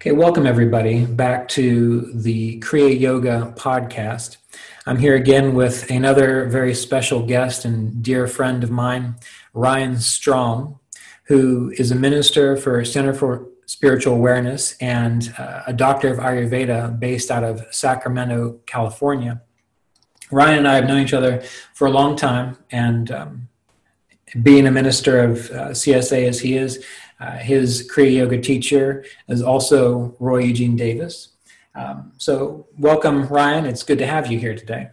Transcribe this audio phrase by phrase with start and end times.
[0.00, 4.36] Okay, welcome everybody back to the Kriya Yoga Podcast.
[4.86, 9.16] I'm here again with another very special guest and dear friend of mine,
[9.54, 10.78] Ryan Strong,
[11.24, 17.00] who is a minister for Center for Spiritual Awareness and uh, a doctor of Ayurveda
[17.00, 19.42] based out of Sacramento, California.
[20.30, 21.42] Ryan and I have known each other
[21.74, 23.48] for a long time, and um,
[24.44, 26.84] being a minister of uh, CSA as he is,
[27.20, 31.30] uh, his Kriya Yoga teacher is also Roy Eugene Davis.
[31.74, 33.66] Um, so, welcome, Ryan.
[33.66, 34.90] It's good to have you here today.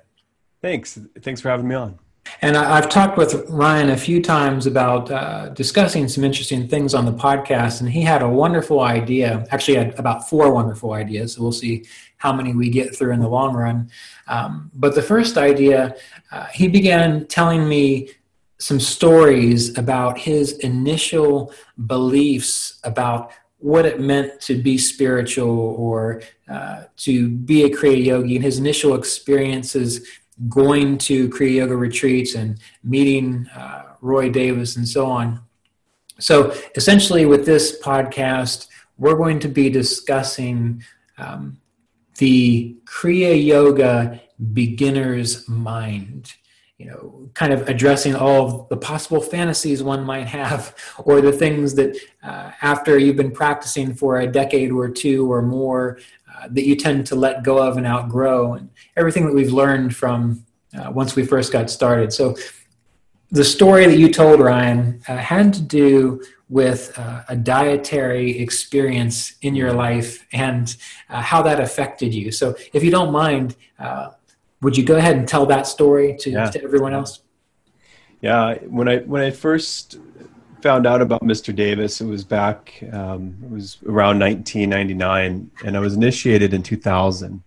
[0.62, 1.00] Thanks.
[1.22, 2.00] Thanks for having me on.
[2.42, 6.94] And I, have talked with Ryan a few times about uh, discussing some interesting things
[6.94, 9.46] on the podcast, and he had a wonderful idea.
[9.52, 11.34] Actually, had about four wonderful ideas.
[11.34, 11.86] So we'll see
[12.18, 13.90] how many we get through in the long run.
[14.28, 15.96] Um, but the first idea,
[16.32, 18.10] uh, he began telling me
[18.58, 21.54] some stories about his initial
[21.88, 28.36] beliefs about what it meant to be spiritual or uh, to be a Kriya Yogi
[28.36, 30.08] and his initial experiences
[30.50, 35.42] going to Kriya Yoga retreats and meeting uh, Roy Davis and so on.
[36.20, 40.84] So, essentially, with this podcast, we're going to be discussing
[41.18, 41.60] um,
[42.18, 44.22] the Kriya Yoga
[44.54, 46.34] beginner's mind.
[46.78, 51.32] You know, kind of addressing all of the possible fantasies one might have, or the
[51.32, 56.00] things that uh, after you've been practicing for a decade or two or more,
[56.36, 59.96] uh, that you tend to let go of and outgrow, and everything that we've learned
[59.96, 60.46] from
[60.78, 62.12] uh, once we first got started.
[62.12, 62.36] So,
[63.32, 69.34] the story that you told, Ryan, uh, had to do with uh, a dietary experience
[69.42, 70.76] in your life and
[71.10, 72.32] uh, how that affected you.
[72.32, 73.56] So, if you don't mind,
[74.62, 76.50] would you go ahead and tell that story to, yeah.
[76.50, 77.22] to everyone else?
[78.22, 80.00] Yeah, when I when I first
[80.62, 81.56] found out about Mr.
[81.56, 87.44] Davis, it was back, um, it was around 1999, and I was initiated in 2000.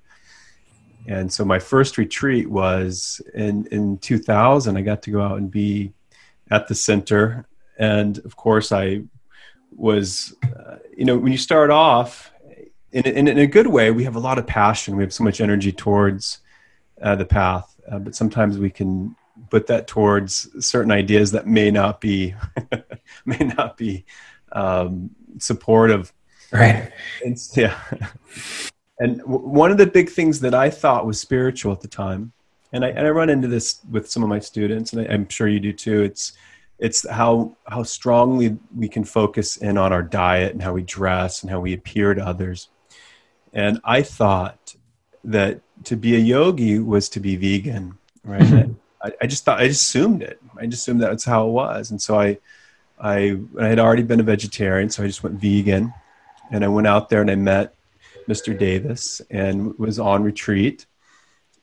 [1.09, 4.77] And so my first retreat was in, in 2000.
[4.77, 5.93] I got to go out and be
[6.51, 7.47] at the center.
[7.79, 9.03] And of course, I
[9.75, 12.31] was, uh, you know, when you start off,
[12.93, 14.97] in, in, in, a good way, we have a lot of passion.
[14.97, 16.39] We have so much energy towards
[17.03, 19.15] uh, the path, uh, but sometimes we can
[19.51, 22.35] put that towards certain ideas that may not be
[23.25, 24.05] may not be
[24.53, 26.13] um, supportive.
[26.53, 26.91] Right.
[27.25, 27.79] And, yeah.
[28.99, 32.33] And w- one of the big things that I thought was spiritual at the time,
[32.73, 35.29] and I, and I run into this with some of my students, and I, I'm
[35.29, 36.03] sure you do too.
[36.03, 36.33] It's
[36.79, 41.43] it's how how strongly we can focus in on our diet and how we dress
[41.43, 42.69] and how we appear to others.
[43.53, 44.75] And I thought
[45.25, 48.43] that to be a yogi was to be vegan, right?
[48.43, 48.73] Mm-hmm.
[49.03, 50.41] I, I, just thought I just assumed it.
[50.57, 52.39] I just assumed that's how it was, and so I,
[53.01, 55.95] I, I had already been a vegetarian, so I just went vegan,
[56.51, 57.75] and I went out there and I met
[58.29, 58.59] Mr.
[58.59, 60.87] Davis and was on retreat,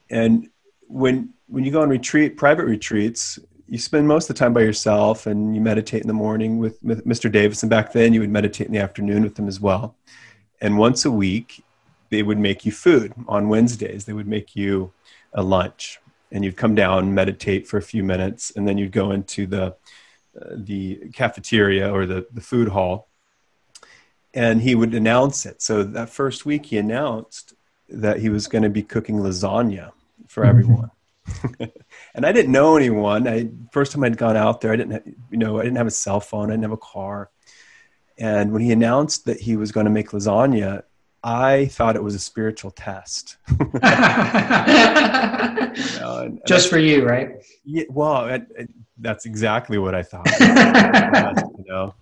[0.09, 0.49] and
[0.87, 4.61] when when you go on retreat, private retreats, you spend most of the time by
[4.61, 7.31] yourself and you meditate in the morning with, with Mr.
[7.31, 9.95] Davis, and back then you would meditate in the afternoon with him as well.
[10.61, 11.63] And once a week,
[12.09, 14.05] they would make you food on Wednesdays.
[14.05, 14.91] They would make you
[15.33, 15.99] a lunch
[16.31, 19.75] and you'd come down, meditate for a few minutes, and then you'd go into the
[20.39, 23.07] uh, the cafeteria or the the food hall,
[24.33, 25.61] and he would announce it.
[25.61, 27.53] So that first week, he announced
[27.87, 29.91] that he was going to be cooking lasagna
[30.27, 30.49] for mm-hmm.
[30.49, 30.91] everyone.
[32.13, 33.27] and I didn't know anyone.
[33.27, 35.91] I first time I'd gone out there, I didn't, you know, I didn't have a
[35.91, 37.29] cell phone, I didn't have a car.
[38.17, 40.83] And when he announced that he was going to make lasagna,
[41.25, 43.37] I thought it was a spiritual test.
[43.49, 43.57] you
[45.99, 47.43] know, and, Just for you, right?
[47.65, 48.69] Yeah, well, it, it,
[48.99, 50.27] that's exactly what I thought.
[51.57, 51.95] you know,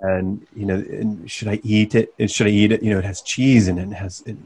[0.00, 2.14] and you know, and should I eat it?
[2.18, 2.82] And should I eat it?
[2.82, 3.90] You know, it has cheese in it.
[3.90, 4.36] it has it,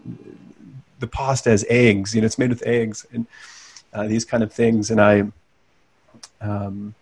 [0.99, 2.12] the pasta has eggs.
[2.12, 3.25] You know, it's made with eggs and
[3.93, 4.90] uh, these kind of things.
[4.90, 5.31] And I,
[6.40, 6.96] um,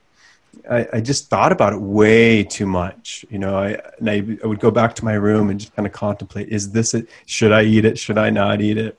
[0.69, 3.25] I, I, just thought about it way too much.
[3.31, 5.87] You know, I, and I, I, would go back to my room and just kind
[5.87, 7.09] of contemplate: Is this it?
[7.27, 7.99] Should I eat it?
[7.99, 8.99] Should I not eat it?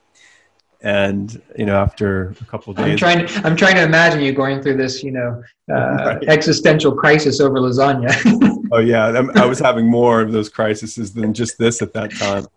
[0.81, 3.27] And you know, after a couple days, I'm trying.
[3.27, 6.23] To, I'm trying to imagine you going through this, you know, uh, right.
[6.27, 8.11] existential crisis over lasagna.
[8.71, 9.05] oh yeah,
[9.35, 12.47] I was having more of those crises than just this at that time,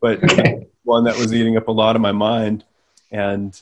[0.00, 0.66] but Okay.
[0.84, 2.64] one that was eating up a lot of my mind,
[3.10, 3.60] and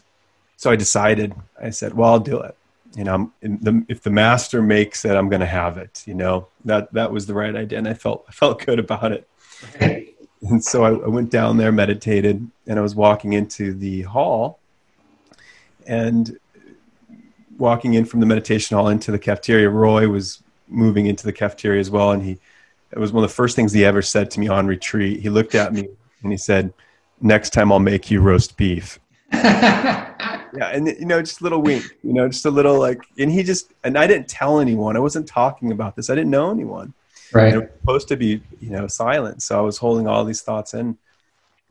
[0.57, 1.35] so I decided.
[1.61, 2.57] I said, "Well, I'll do it."
[2.95, 6.03] You know, the, if the master makes it, I'm going to have it.
[6.07, 9.13] You know, that that was the right idea, and I felt I felt good about
[9.13, 9.29] it.
[10.45, 14.59] And so I, I went down there, meditated, and I was walking into the hall,
[15.87, 16.37] and
[17.59, 19.71] walking in from the meditation hall into the cafeteria.
[19.71, 22.39] Roy was moving into the cafeteria as well, and he
[22.91, 25.21] it was one of the first things he ever said to me on retreat.
[25.21, 25.89] He looked at me
[26.23, 26.75] and he said,
[27.21, 28.99] "Next time I'll make you roast beef."
[30.55, 33.33] Yeah, and you know, just a little wink, you know, just a little like, and
[33.33, 34.99] he just and I didn't tell anyone.
[34.99, 36.11] I wasn't talking about this.
[36.11, 36.93] I didn't know anyone.
[37.33, 37.55] right.
[37.55, 39.43] It was supposed to be, you know, silent.
[39.43, 40.99] So I was holding all these thoughts in,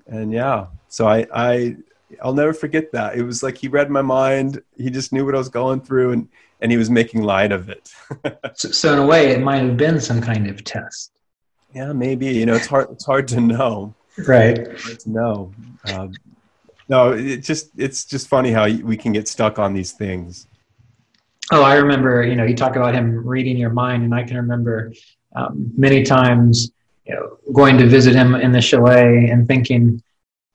[0.08, 0.66] and yeah.
[0.90, 1.76] So I, I,
[2.24, 3.16] I'll never forget that.
[3.16, 4.64] It was like he read my mind.
[4.78, 6.28] He just knew what I was going through, and
[6.60, 7.92] and he was making light of it.
[8.56, 11.12] So, so in a way, it might have been some kind of test.
[11.76, 12.26] yeah, maybe.
[12.28, 12.90] You know, it's hard.
[12.92, 13.94] It's hard to know.
[14.28, 14.58] Right.
[14.80, 15.52] Hard to know.
[15.86, 16.14] Um,
[16.90, 20.48] no, it just it's just funny how we can get stuck on these things.
[21.52, 24.38] Oh, I remember, you know, you talk about him reading your mind, and I can
[24.38, 24.94] remember
[25.36, 26.72] um, many times,
[27.06, 30.02] you know, going to visit him in the chalet and thinking,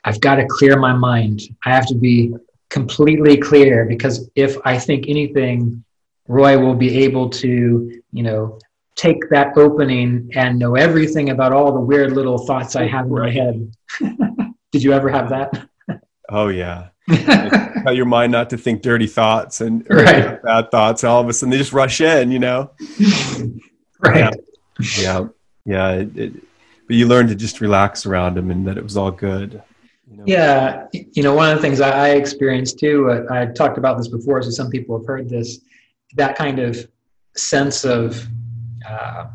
[0.04, 1.42] I've got to clear my mind.
[1.66, 2.34] I have to be
[2.70, 5.84] completely clear because if I think anything,
[6.28, 8.58] Roy will be able to, you know,
[8.94, 13.12] take that opening and know everything about all the weird little thoughts I have in
[13.12, 13.72] my head.
[14.72, 15.68] Did you ever have that?
[16.28, 16.88] Oh yeah.
[17.84, 20.42] tell your mind not to think dirty thoughts and or Right.
[20.42, 21.04] bad thoughts.
[21.04, 22.30] All of a sudden, they just rush in.
[22.32, 22.70] You know.
[24.00, 24.34] right.
[24.98, 25.28] Yeah,
[25.64, 25.92] yeah.
[25.92, 26.32] It, it,
[26.86, 29.62] but you learn to just relax around them, and that it was all good.
[30.10, 30.24] You know?
[30.26, 33.98] Yeah, you know, one of the things I, I experienced too, uh, I talked about
[33.98, 35.60] this before, so some people have heard this,
[36.14, 36.88] that kind of
[37.36, 38.24] sense of,
[38.88, 39.26] uh,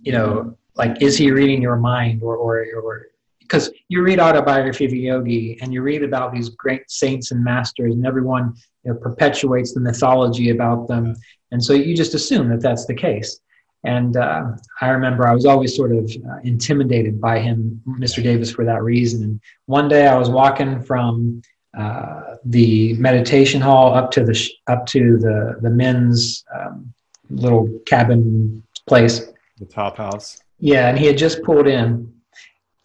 [0.00, 3.08] you know, like, is he reading your mind or, or, or,
[3.42, 7.42] because you read autobiography of a yogi and you read about these great saints and
[7.42, 8.54] masters and everyone
[8.84, 11.14] you know, perpetuates the mythology about them.
[11.50, 13.40] And so you just assume that that's the case.
[13.84, 18.22] And uh, I remember I was always sort of uh, intimidated by him, Mr.
[18.22, 19.22] Davis, for that reason.
[19.24, 21.42] And one day I was walking from
[21.76, 26.92] uh, the meditation hall up to the sh- up to the the men's um,
[27.30, 29.32] little cabin place.
[29.58, 30.42] the top house.
[30.58, 32.11] Yeah, and he had just pulled in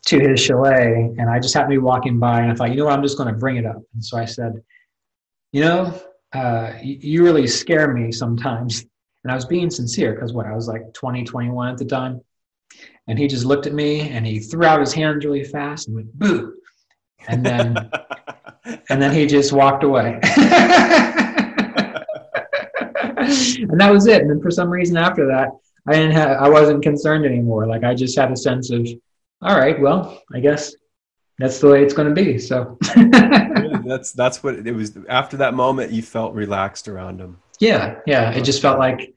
[0.07, 2.77] to his chalet, and I just happened to be walking by, and I thought, you
[2.77, 3.81] know what, I'm just going to bring it up.
[3.93, 4.63] And so I said,
[5.51, 5.93] you know,
[6.33, 8.85] uh, you, you really scare me sometimes.
[9.23, 12.21] And I was being sincere because what I was like 20, 21 at the time.
[13.07, 15.95] And he just looked at me and he threw out his hands really fast and
[15.95, 16.55] went boo.
[17.27, 17.89] And then
[18.89, 20.19] and then he just walked away.
[20.23, 20.33] and
[23.79, 24.21] that was it.
[24.21, 25.49] And then for some reason after that,
[25.87, 27.67] I didn't have I wasn't concerned anymore.
[27.67, 28.87] Like I just had a sense of,
[29.41, 30.73] all right, well, I guess
[31.37, 32.39] that's the way it's going to be.
[32.39, 34.97] So Really, that's that's what it was.
[35.09, 37.37] After that moment, you felt relaxed around him.
[37.59, 39.13] yeah, yeah, it just felt like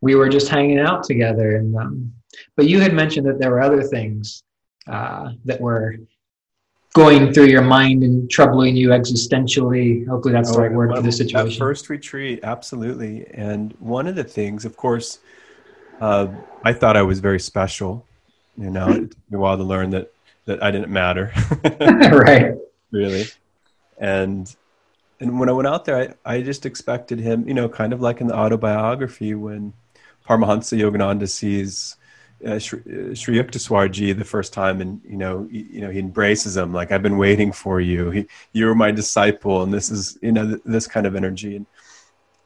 [0.00, 1.56] we were just hanging out together.
[1.56, 2.12] And um,
[2.56, 4.42] but you had mentioned that there were other things
[4.88, 5.96] uh, that were
[6.94, 10.06] going through your mind and troubling you existentially.
[10.06, 11.58] Hopefully, that's the right word for the situation.
[11.58, 13.26] first retreat, absolutely.
[13.32, 15.20] And one of the things, of course,
[16.00, 16.28] uh,
[16.64, 18.06] I thought I was very special.
[18.56, 20.12] You know, it took me a while to learn that
[20.44, 21.32] that I didn't matter,
[21.80, 22.54] right.
[22.90, 23.26] really.
[23.98, 24.54] And
[25.20, 28.00] and when I went out there, I, I just expected him, you know, kind of
[28.00, 29.72] like in the autobiography when
[30.28, 31.96] Paramahansa Yogananda sees
[32.44, 36.00] uh, Sri, uh, Sri Yukteswarji the first time, and you know, you, you know, he
[36.00, 38.10] embraces him like I've been waiting for you.
[38.10, 41.56] He, you were my disciple, and this is, you know, th- this kind of energy.
[41.56, 41.66] And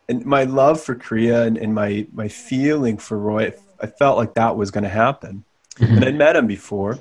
[0.09, 4.35] and my love for Kriya and, and my my feeling for Roy, I felt like
[4.35, 5.45] that was going to happen.
[5.81, 6.99] And I'd met him before,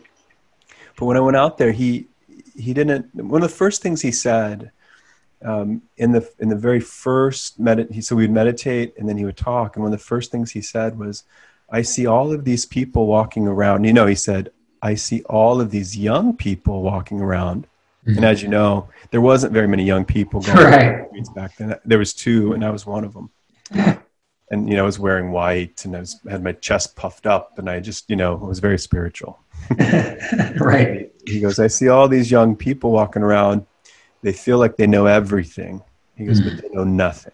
[0.97, 2.07] but when I went out there, he
[2.55, 3.13] he didn't.
[3.15, 4.71] One of the first things he said
[5.43, 9.25] um, in the in the very first medit, he, so we'd meditate and then he
[9.25, 11.23] would talk, and one of the first things he said was,
[11.69, 14.51] "I see all of these people walking around." You know, he said,
[14.81, 17.67] "I see all of these young people walking around."
[18.07, 20.87] And as you know, there wasn't very many young people going Right.
[20.89, 21.75] on the streets back then.
[21.85, 23.31] There was two, and I was one of them.
[24.51, 27.57] And you know, I was wearing white, and I was, had my chest puffed up,
[27.57, 29.39] and I just, you know, was very spiritual.
[30.59, 31.11] right.
[31.25, 33.65] He goes, I see all these young people walking around.
[34.21, 35.81] They feel like they know everything.
[36.15, 37.33] He goes, but they know nothing.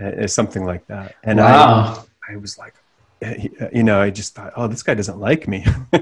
[0.00, 1.16] Uh, It's something like that.
[1.22, 2.04] And wow.
[2.28, 2.74] I, I was like,
[3.22, 5.64] uh, uh, you know, I just thought, oh, this guy doesn't like me,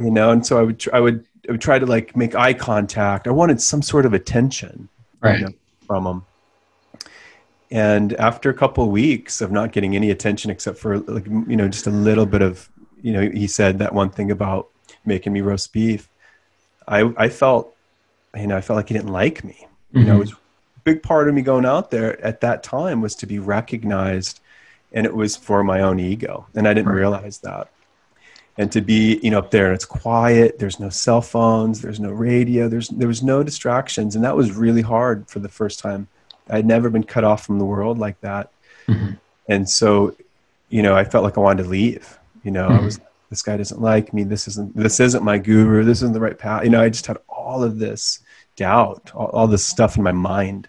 [0.00, 0.30] you know.
[0.30, 3.26] And so I would, tr- I would, I would try to like make eye contact.
[3.26, 4.88] I wanted some sort of attention
[5.40, 5.52] you know,
[5.86, 6.24] from him.
[7.70, 11.56] And after a couple of weeks of not getting any attention except for like you
[11.56, 12.68] know just a little bit of
[13.02, 14.68] you know he said that one thing about
[15.04, 16.08] making me roast beef
[16.86, 17.74] i i felt
[18.36, 19.98] you know i felt like he didn't like me mm-hmm.
[19.98, 20.36] you know it was a
[20.84, 24.40] big part of me going out there at that time was to be recognized
[24.92, 26.96] and it was for my own ego and i didn't right.
[26.96, 27.68] realize that
[28.58, 32.00] and to be you know up there and it's quiet there's no cell phones there's
[32.00, 35.80] no radio there's there was no distractions and that was really hard for the first
[35.80, 36.06] time
[36.48, 38.50] I'd never been cut off from the world like that.
[38.88, 39.14] Mm-hmm.
[39.48, 40.16] And so,
[40.68, 42.18] you know, I felt like I wanted to leave.
[42.42, 42.82] You know, mm-hmm.
[42.82, 43.00] I was
[43.30, 44.22] this guy doesn't like me.
[44.22, 45.84] This isn't this isn't my guru.
[45.84, 46.64] This isn't the right path.
[46.64, 48.20] You know, I just had all of this
[48.54, 50.68] doubt, all, all this stuff in my mind.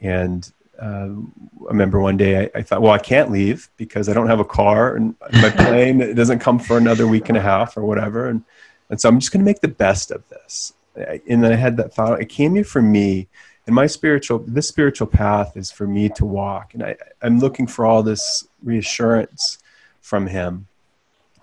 [0.00, 0.50] And
[0.80, 4.28] uh, I remember one day I, I, thought, well, I can't leave because I don't
[4.28, 7.76] have a car and my plane it doesn't come for another week and a half
[7.76, 8.28] or whatever.
[8.28, 8.44] And
[8.88, 10.72] and so I'm just going to make the best of this.
[10.96, 12.20] And then I had that thought.
[12.20, 13.28] It came here for me
[13.70, 16.74] and my spiritual this spiritual path is for me to walk.
[16.74, 19.58] And I, i'm looking for all this reassurance
[20.00, 20.66] from him.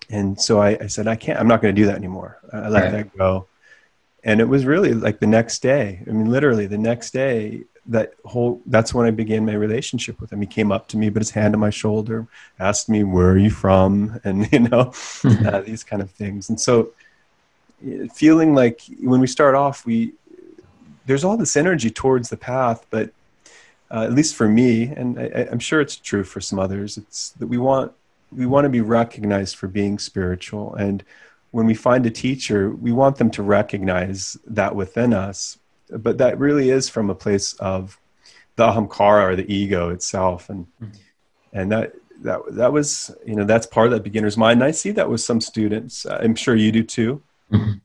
[0.09, 2.39] And so i, I said i can't i'm not going to do that anymore.
[2.51, 2.91] I let right.
[2.91, 3.47] that go.
[4.25, 6.03] And it was really like the next day.
[6.05, 10.33] I mean literally the next day that whole that's when i began my relationship with
[10.33, 10.41] him.
[10.41, 12.27] He came up to me put his hand on my shoulder
[12.59, 14.19] asked me where are you from?
[14.25, 14.91] And you know
[15.23, 16.49] uh, these kind of things.
[16.49, 16.91] And so
[18.13, 20.11] feeling like when we start off we
[21.07, 23.11] there's all this energy towards the path, but
[23.89, 27.31] uh, at least for me, and I, am sure it's true for some others, it's
[27.39, 27.93] that we want
[28.31, 31.03] we want to be recognized for being spiritual, and
[31.51, 35.57] when we find a teacher, we want them to recognize that within us.
[35.89, 37.97] But that really is from a place of
[38.57, 40.97] the ahamkara or the ego itself, and mm-hmm.
[41.53, 44.61] and that that that was you know that's part of that beginner's mind.
[44.61, 46.05] And I see that with some students.
[46.05, 47.23] I'm sure you do too.
[47.53, 47.77] Mm-hmm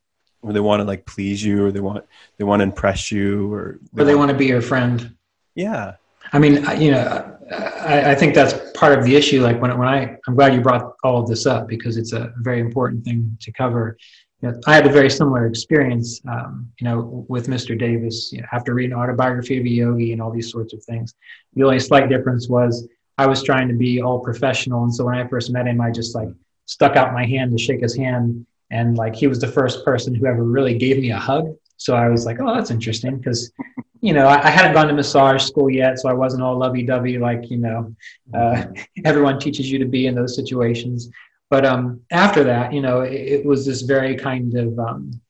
[0.43, 2.05] or they want to like please you or they want
[2.37, 5.15] they want to impress you or they, or they want, want to be your friend.
[5.55, 5.95] Yeah.
[6.33, 9.89] I mean you know I, I, think that's part of the issue like when, when
[9.89, 13.37] i i'm glad you brought all of this up because it's a very important thing
[13.41, 13.97] to cover.
[14.41, 18.41] You know, i had a very similar experience um, you know with mr davis you
[18.41, 21.15] know, after reading autobiography of a yogi and all these sorts of things.
[21.55, 25.17] The only slight difference was i was trying to be all professional and so when
[25.17, 26.29] i first met him i just like
[26.67, 30.15] stuck out my hand to shake his hand and like he was the first person
[30.15, 31.55] who ever really gave me a hug.
[31.77, 33.53] So i was like oh that's interesting because
[34.01, 37.19] you know I, I, hadn't gone to massage school yet so i wasn't all lovey-dovey
[37.19, 37.95] like you know
[38.35, 38.65] uh,
[39.05, 41.11] everyone teaches you to be in those situations.
[41.51, 45.21] But um, after that you know it, it was this very kind of um,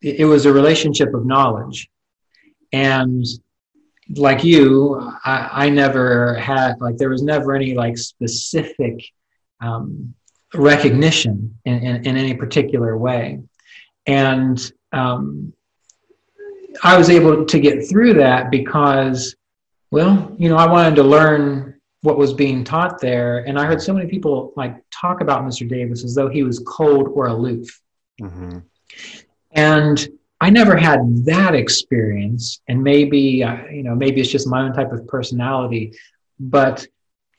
[0.00, 1.88] it, it, was a relationship of knowledge.
[2.72, 3.24] And
[4.16, 9.04] like you I, I never had like there was never any like specific
[9.60, 10.14] um,
[10.54, 13.40] recognition in, in, in any particular way.
[14.06, 15.52] And um,
[16.82, 19.34] I was able to get through that because,
[19.90, 23.38] well, you know, I wanted to learn what was being taught there.
[23.38, 25.68] And I heard so many people like talk about Mr.
[25.68, 27.80] Davis as though he was cold or aloof.
[28.20, 28.58] Mm-hmm.
[29.52, 30.08] And
[30.40, 32.60] I never had that experience.
[32.68, 35.92] And maybe, uh, you know, maybe it's just my own type of personality.
[36.38, 36.86] But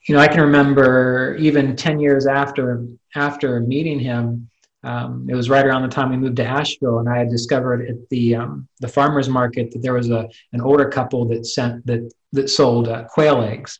[0.07, 4.49] you know, I can remember even 10 years after after meeting him,
[4.83, 7.89] um, it was right around the time we moved to Asheville, and I had discovered
[7.89, 11.85] at the um, the farmers market that there was a an older couple that sent
[11.87, 13.79] that that sold uh, quail eggs,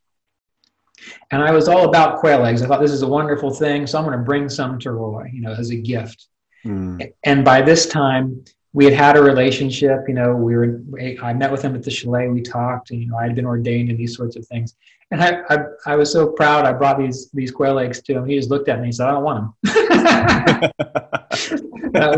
[1.29, 2.63] and I was all about quail eggs.
[2.63, 5.29] I thought this is a wonderful thing, so I'm going to bring some to Roy,
[5.31, 6.27] you know, as a gift.
[6.65, 7.13] Mm.
[7.23, 9.99] And by this time, we had had a relationship.
[10.07, 10.81] You know, we were.
[11.21, 12.29] I met with him at the chalet.
[12.29, 14.75] We talked, and you know, I had been ordained in these sorts of things.
[15.11, 16.65] And I, I, I, was so proud.
[16.65, 18.25] I brought these these quail eggs to him.
[18.25, 20.71] He just looked at me and said, "I don't want them."
[21.95, 22.17] uh,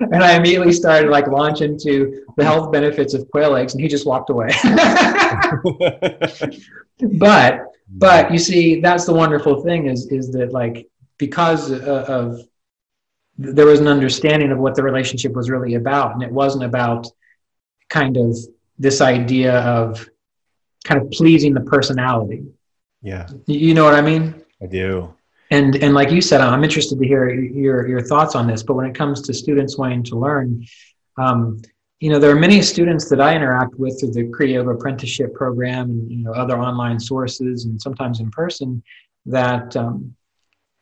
[0.00, 3.86] and I immediately started like launch into the health benefits of quail eggs, and he
[3.88, 4.48] just walked away.
[7.18, 12.40] but but you see, that's the wonderful thing is is that like because of
[13.38, 17.06] there was an understanding of what the relationship was really about, and it wasn't about
[17.88, 18.36] kind of
[18.78, 20.08] this idea of
[20.84, 22.44] kind of pleasing the personality.
[23.02, 23.26] Yeah.
[23.46, 24.42] You know what I mean?
[24.62, 25.14] I do.
[25.50, 28.62] And and like you said, I'm interested to hear your your thoughts on this.
[28.62, 30.64] But when it comes to students wanting to learn,
[31.18, 31.60] um,
[32.00, 35.90] you know, there are many students that I interact with through the Creative Apprenticeship Program
[35.90, 38.82] and you know other online sources and sometimes in person
[39.26, 40.14] that um,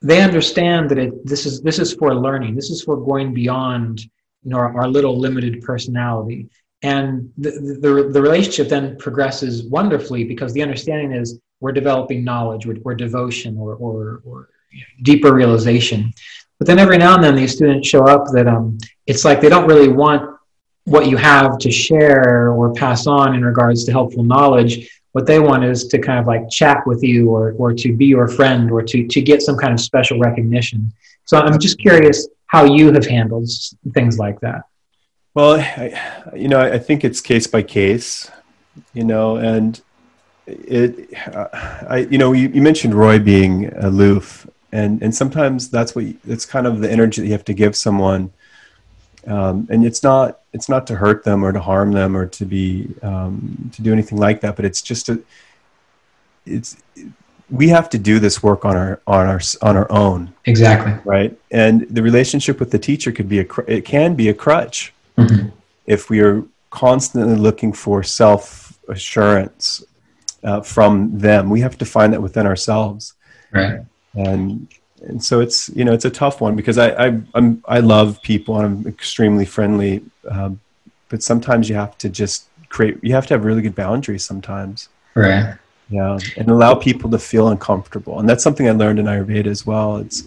[0.01, 2.55] they understand that it this is this is for learning.
[2.55, 6.49] This is for going beyond you know our, our little limited personality
[6.83, 12.67] and the, the, the, relationship then progresses wonderfully because the understanding is we're developing knowledge
[12.67, 14.49] or, or devotion or, or, or,
[15.03, 16.11] deeper realization
[16.59, 19.51] but then every now and then these students show up that um, it's like they
[19.51, 20.35] don't really want
[20.85, 25.39] what you have to share or pass on in regards to helpful knowledge what they
[25.39, 28.71] want is to kind of like chat with you or, or to be your friend
[28.71, 30.93] or to, to get some kind of special recognition.
[31.25, 33.49] So I'm just curious how you have handled
[33.95, 34.62] things like that.
[35.35, 38.31] Well, I, you know, I think it's case by case,
[38.93, 39.81] you know, and
[40.47, 46.05] it, I, you know, you, you mentioned Roy being aloof, and and sometimes that's what
[46.27, 48.31] it's kind of the energy that you have to give someone,
[49.27, 52.45] um, and it's not it's not to hurt them or to harm them or to
[52.45, 55.19] be um, to do anything like that, but it's just a
[56.45, 56.77] it's
[57.51, 60.35] we have to do this work on our on our on our own.
[60.45, 60.93] Exactly.
[61.05, 61.39] Right?
[61.51, 64.93] And the relationship with the teacher could be a it can be a crutch
[65.26, 65.49] mm-hmm.
[65.87, 69.85] if we are constantly looking for self assurance
[70.43, 71.50] uh, from them.
[71.50, 73.14] We have to find that within ourselves.
[73.52, 73.81] Right.
[74.14, 74.69] And
[75.02, 78.23] and so it's you know it's a tough one because I I I'm, i love
[78.23, 80.61] people and I'm extremely friendly, um,
[81.09, 82.99] but sometimes you have to just create.
[83.02, 84.88] You have to have really good boundaries sometimes.
[85.14, 85.55] Right.
[85.91, 89.67] Yeah, and allow people to feel uncomfortable, and that's something I learned in Ayurveda as
[89.67, 89.99] well.
[89.99, 90.26] It's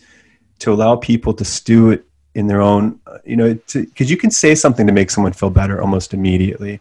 [0.60, 2.05] to allow people to stew it
[2.36, 5.50] in their own, uh, you know, because you can say something to make someone feel
[5.50, 6.80] better almost immediately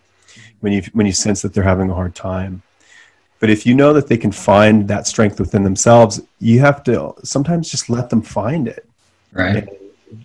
[0.61, 2.63] when you when you sense that they're having a hard time.
[3.41, 7.15] But if you know that they can find that strength within themselves, you have to
[7.23, 8.87] sometimes just let them find it.
[9.33, 9.57] Right.
[9.57, 9.69] And,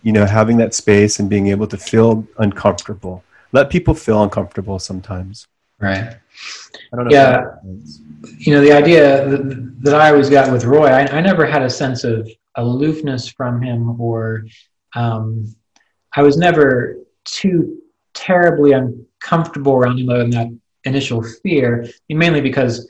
[0.04, 3.24] you know, having that space and being able to feel uncomfortable.
[3.52, 5.48] Let people feel uncomfortable sometimes.
[5.80, 6.16] Right.
[6.94, 7.12] I don't know.
[7.12, 7.56] Yeah.
[8.38, 11.64] You know, the idea that, that, I always got with Roy, I, I never had
[11.64, 14.46] a sense of aloofness from him or
[14.96, 15.56] um,
[16.16, 17.80] I was never too
[18.14, 20.48] terribly uncomfortable around him other than that
[20.86, 22.90] initial fear, mainly because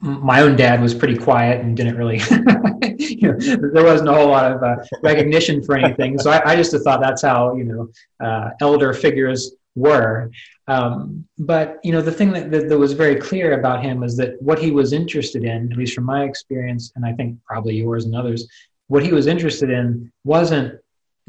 [0.00, 2.18] my own dad was pretty quiet and didn't really,
[2.98, 3.38] you know,
[3.72, 6.18] there wasn't a whole lot of uh, recognition for anything.
[6.18, 10.30] So I, I, just thought that's how, you know, uh, elder figures were.
[10.68, 14.16] Um, but, you know, the thing that, that, that, was very clear about him is
[14.18, 17.76] that what he was interested in, at least from my experience, and I think probably
[17.76, 18.48] yours and others,
[18.88, 20.78] what he was interested in wasn't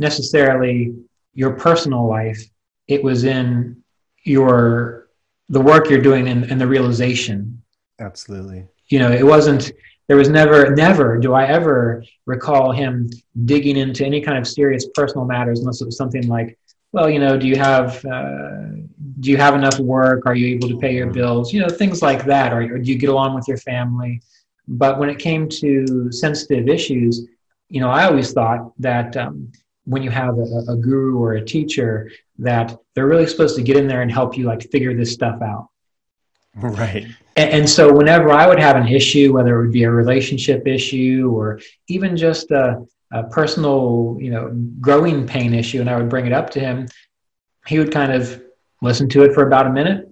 [0.02, 0.94] necessarily
[1.34, 2.42] your personal life,
[2.88, 3.82] it was in
[4.24, 5.08] your
[5.48, 7.62] the work you're doing and, and the realization
[8.02, 8.68] Absolutely.
[8.90, 9.72] You know, it wasn't,
[10.08, 13.10] there was never, never do I ever recall him
[13.46, 16.58] digging into any kind of serious personal matters unless it was something like,
[16.92, 18.72] well, you know, do you have, uh,
[19.22, 20.26] do you have enough work?
[20.26, 21.54] Are you able to pay your bills?
[21.54, 22.52] You know, things like that.
[22.52, 24.22] Or, or do you get along with your family?
[24.68, 27.28] But when it came to sensitive issues,
[27.70, 29.52] you know, I always thought that um,
[29.92, 33.76] when you have a, a, guru or a teacher, that they're really supposed to get
[33.76, 35.68] in there and help you like figure this stuff out.
[36.56, 37.06] Right.
[37.38, 40.68] And, and, so whenever I would have an issue, whether it would be a relationship
[40.68, 44.52] issue or even just a, a personal, you know,
[44.82, 46.90] growing pain issue, and I would bring it up to him,
[47.68, 48.42] he would kind of
[48.82, 50.10] listen to it for about a minute,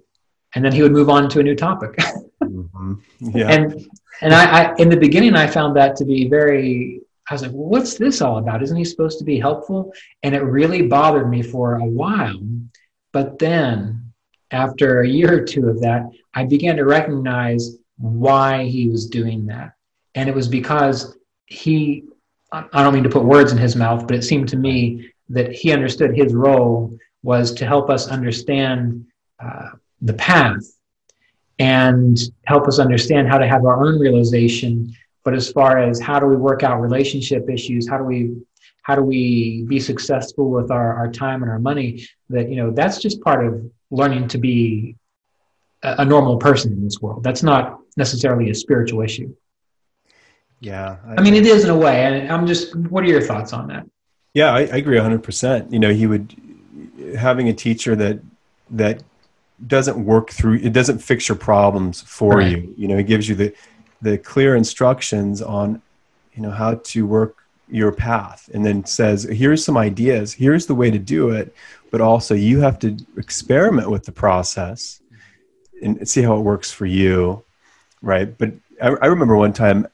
[0.56, 1.98] and then he would move on to a new topic.
[2.44, 2.94] mm-hmm.
[3.20, 3.50] Yeah.
[3.50, 3.88] And
[4.22, 7.52] and I, I in the beginning I found that to be very I was like,
[7.52, 8.64] well, what's this all about?
[8.64, 9.94] Isn't he supposed to be helpful?
[10.24, 12.42] And it really bothered me for a while.
[13.12, 14.12] But then
[14.52, 19.46] after a year or two of that, I began to recognize why he was doing
[19.48, 19.74] that.
[20.16, 22.04] And it was because he,
[22.52, 25.52] I don't mean to put words in his mouth, but it seemed to me that
[25.52, 29.06] he understood his role was to help us understand
[29.40, 29.70] uh,
[30.02, 30.64] the path
[31.60, 34.96] and help us understand how to have our own realization.
[35.24, 38.36] But as far as how do we work out relationship issues, how do we
[38.84, 42.72] how do we be successful with our, our time and our money that you know
[42.72, 44.96] that's just part of learning to be
[45.84, 47.24] a, a normal person in this world.
[47.24, 49.36] That's not necessarily a spiritual issue.
[50.60, 53.22] Yeah I, I mean it is in a way and i'm just what are your
[53.22, 53.86] thoughts on that?
[54.34, 56.36] Yeah I, I agree 100% you know he would
[57.18, 58.20] having a teacher that
[58.72, 59.04] that
[59.66, 62.52] doesn't work through it doesn't fix your problems for right.
[62.52, 62.74] you.
[62.78, 63.54] You know it gives you the
[64.02, 65.82] the clear instructions on
[66.34, 67.38] you know how to work
[67.70, 70.34] your path and then says here's some ideas.
[70.34, 71.54] Here's the way to do it.
[71.92, 75.02] But also you have to experiment with the process
[75.82, 77.44] and see how it works for you
[78.02, 78.38] right?
[78.38, 79.88] But i, I remember one time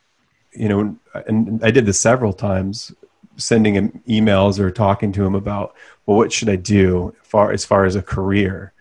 [0.54, 2.94] you know and i did this several times
[3.38, 7.66] sending him emails or talking to him about well what should i do far as
[7.66, 8.72] far as a career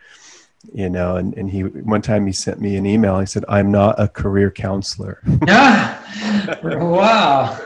[0.72, 3.70] you know and, and he one time he sent me an email he said i'm
[3.70, 7.58] not a career counselor yeah wow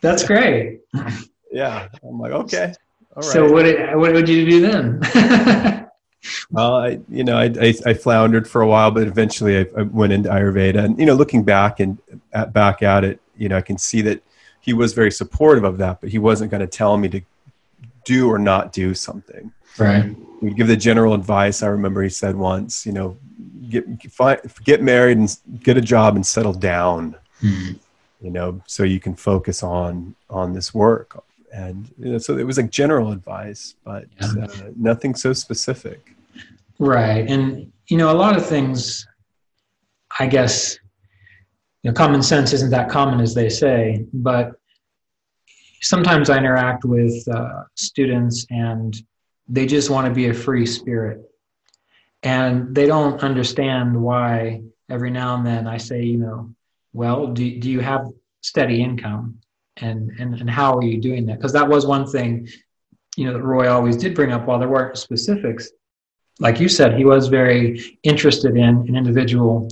[0.00, 0.80] that's great.
[1.50, 2.74] Yeah, I'm like, okay.
[3.16, 3.24] All right.
[3.24, 5.00] So what what would you do then?
[6.50, 9.82] well, I, you know, I, I, I, floundered for a while, but eventually I, I,
[9.82, 10.84] went into Ayurveda.
[10.84, 11.98] And you know, looking back and
[12.32, 14.22] at, back at it, you know, I can see that
[14.60, 17.20] he was very supportive of that, but he wasn't going to tell me to
[18.06, 19.52] do or not do something.
[19.78, 20.16] Right.
[20.40, 21.62] He'd give the general advice.
[21.62, 23.18] I remember he said once, you know,
[23.68, 27.16] get find, get married and get a job and settle down.
[27.42, 27.74] Mm-hmm.
[28.22, 31.22] You know, so you can focus on on this work.
[31.52, 34.44] And you know, so it was like general advice, but yeah.
[34.44, 36.14] uh, nothing so specific.
[36.78, 39.06] Right, and you know, a lot of things.
[40.18, 40.78] I guess
[41.82, 44.58] you know, common sense isn't that common as they say, but
[45.82, 48.96] sometimes I interact with uh, students and
[49.48, 51.22] they just want to be a free spirit.
[52.22, 56.54] And they don't understand why every now and then I say, you know,
[56.92, 58.08] well, do, do you have
[58.40, 59.38] steady income?
[59.76, 61.36] And, and, and how are you doing that?
[61.36, 62.48] Because that was one thing,
[63.16, 65.70] you know, that Roy always did bring up while there weren't specifics.
[66.38, 69.68] Like you said, he was very interested in an individual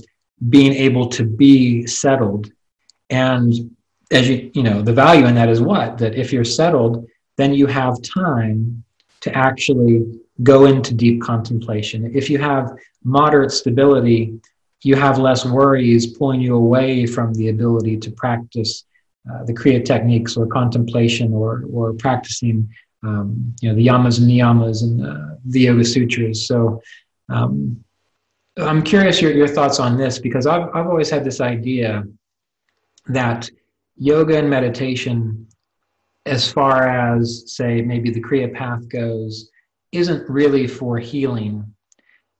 [0.49, 2.51] being able to be settled.
[3.09, 3.74] And
[4.11, 5.97] as you, you know, the value in that is what?
[5.97, 8.83] That if you're settled, then you have time
[9.21, 12.11] to actually go into deep contemplation.
[12.13, 14.39] If you have moderate stability,
[14.83, 18.85] you have less worries pulling you away from the ability to practice
[19.31, 22.69] uh, the Kriya techniques or contemplation or, or practicing,
[23.03, 26.47] um, you know, the yamas and niyamas and uh, the Yoga Sutras.
[26.47, 26.81] So
[27.29, 27.83] um,
[28.57, 32.03] I'm curious your, your thoughts on this because I've, I've always had this idea
[33.07, 33.49] that
[33.97, 35.47] yoga and meditation
[36.25, 39.49] as far as say maybe the kriya path goes
[39.91, 41.65] isn't really for healing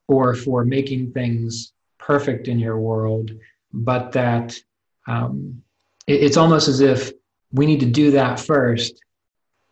[0.08, 3.32] or for making things perfect in your world
[3.72, 4.56] but that
[5.08, 5.62] um,
[6.08, 7.12] it, it's almost as if
[7.52, 9.02] we need to do that first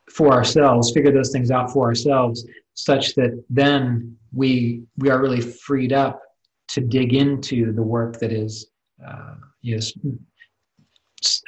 [0.09, 5.41] for ourselves figure those things out for ourselves such that then we we are really
[5.41, 6.21] freed up
[6.67, 8.67] to dig into the work that is
[9.05, 9.91] uh, yes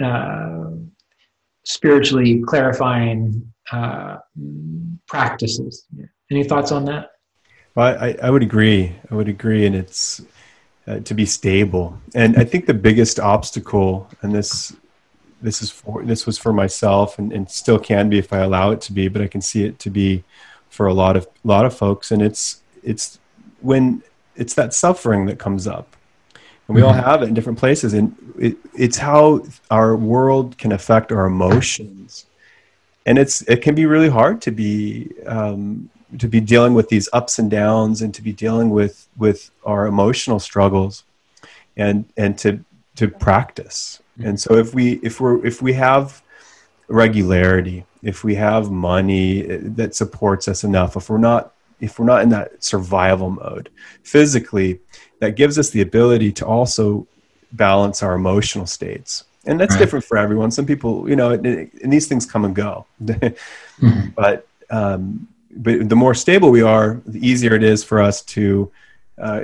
[0.02, 0.72] uh,
[1.64, 4.18] spiritually clarifying uh,
[5.08, 5.86] practices.
[6.32, 7.12] Any thoughts on that?
[7.76, 8.96] Well, I, I would agree.
[9.12, 10.22] I would agree, and it's
[10.88, 12.00] uh, to be stable.
[12.14, 14.76] And I think the biggest obstacle, and this
[15.42, 18.72] this is for this was for myself, and, and still can be if I allow
[18.72, 20.24] it to be, but I can see it to be
[20.70, 23.20] for a lot of a lot of folks, and it's it's
[23.62, 24.04] when
[24.36, 25.95] it's that suffering that comes up
[26.67, 26.88] and we mm-hmm.
[26.88, 31.25] all have it in different places and it, it's how our world can affect our
[31.25, 32.25] emotions
[33.06, 37.10] and it's it can be really hard to be um, to be dealing with these
[37.13, 41.04] ups and downs and to be dealing with with our emotional struggles
[41.78, 42.63] and and to
[42.95, 44.30] to practice mm-hmm.
[44.30, 46.21] and so if we if we're if we have
[46.88, 52.06] regularity if we have money uh, that supports us enough if we're not if we're
[52.06, 53.70] not in that survival mode
[54.04, 54.80] physically
[55.20, 57.08] that gives us the ability to also
[57.52, 59.24] balance our emotional states.
[59.46, 59.80] And that's right.
[59.80, 60.52] different for everyone.
[60.52, 62.86] Some people you know and, these things come and go.
[63.82, 64.12] Mm-hmm.
[64.16, 68.72] but um, but the more stable we are the easier it is for us to
[69.18, 69.42] uh,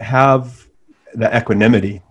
[0.00, 0.66] have
[1.14, 2.02] that equanimity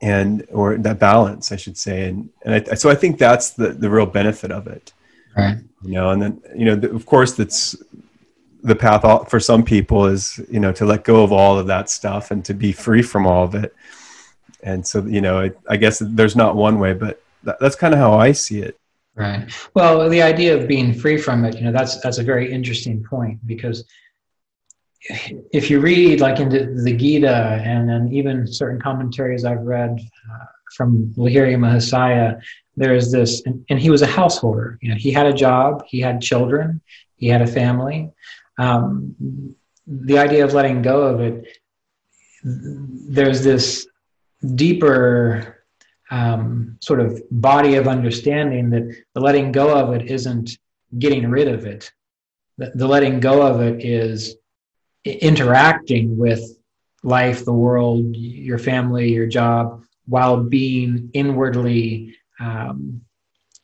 [0.00, 2.08] and or that balance i should say.
[2.08, 4.92] And, and I, so i think that's the, the real benefit of it.
[5.36, 5.58] Right.
[5.82, 7.74] You know and then you know the, of course that's
[8.62, 11.88] the path for some people is you know to let go of all of that
[11.88, 13.74] stuff and to be free from all of it.
[14.62, 17.94] And so you know I, I guess there's not one way but that, that's kind
[17.94, 18.76] of how i see it.
[19.14, 19.48] Right.
[19.74, 23.04] Well the idea of being free from it you know that's that's a very interesting
[23.04, 23.84] point because
[25.52, 29.96] if you read like into the gita and then even certain commentaries i've read
[30.32, 30.44] uh,
[30.76, 32.40] from lahiri mahasaya
[32.78, 34.78] there's this and, and he was a householder.
[34.80, 36.80] You know he had a job he had children
[37.16, 38.10] he had a family
[38.58, 39.54] um,
[39.86, 41.46] the idea of letting go of it,
[42.42, 43.86] there's this
[44.54, 45.64] deeper
[46.10, 50.58] um, sort of body of understanding that the letting go of it isn't
[50.98, 51.90] getting rid of it.
[52.56, 54.36] The, letting go of it is
[55.04, 56.42] interacting with
[57.04, 63.02] life, the world, your family, your job, while being inwardly um,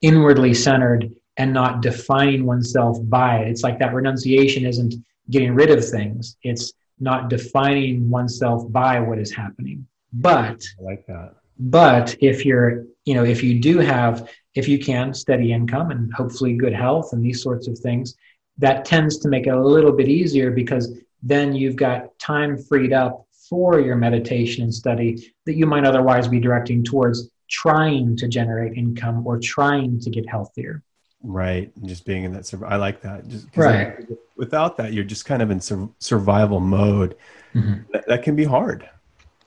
[0.01, 3.49] inwardly centered and not defining oneself by it.
[3.49, 4.95] It's like that renunciation isn't
[5.31, 9.87] getting rid of things, it's not defining oneself by what is happening.
[10.13, 11.35] But I like that.
[11.59, 16.13] But if you're, you know, if you do have, if you can, steady income and
[16.13, 18.17] hopefully good health and these sorts of things,
[18.59, 22.93] that tends to make it a little bit easier because then you've got time freed
[22.93, 28.29] up for your meditation and study that you might otherwise be directing towards trying to
[28.29, 30.83] generate income or trying to get healthier.
[31.25, 31.73] Right.
[31.75, 33.27] And just being in that, I like that.
[33.27, 33.97] Just right.
[33.99, 34.07] I,
[34.37, 37.17] without that, you're just kind of in sur- survival mode.
[37.55, 37.91] Mm-hmm.
[37.93, 38.89] That, that, can be hard.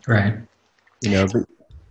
[0.08, 0.38] Right.
[1.02, 1.44] You know, but,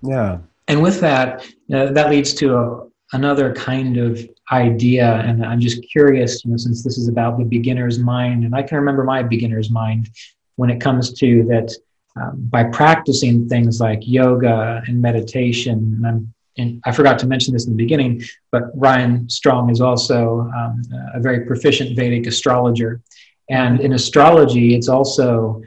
[0.03, 0.39] yeah.
[0.67, 5.21] And with that, uh, that leads to a, another kind of idea.
[5.21, 8.63] And I'm just curious, you know, since this is about the beginner's mind, and I
[8.63, 10.11] can remember my beginner's mind
[10.57, 11.73] when it comes to that
[12.21, 17.53] um, by practicing things like yoga and meditation, and, I'm, and I forgot to mention
[17.53, 20.83] this in the beginning, but Ryan Strong is also um,
[21.15, 23.03] a very proficient Vedic astrologer.
[23.51, 25.63] And in astrology, it's also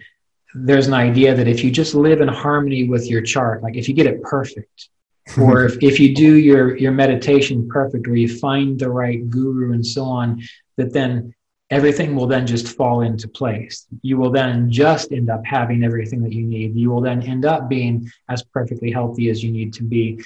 [0.56, 3.88] there's an idea that if you just live in harmony with your chart, like if
[3.88, 4.89] you get it perfect,
[5.39, 9.73] or if, if you do your, your meditation perfect, or you find the right guru
[9.73, 10.41] and so on,
[10.78, 11.36] that then
[11.69, 13.86] everything will then just fall into place.
[14.02, 16.75] You will then just end up having everything that you need.
[16.75, 20.19] You will then end up being as perfectly healthy as you need to be.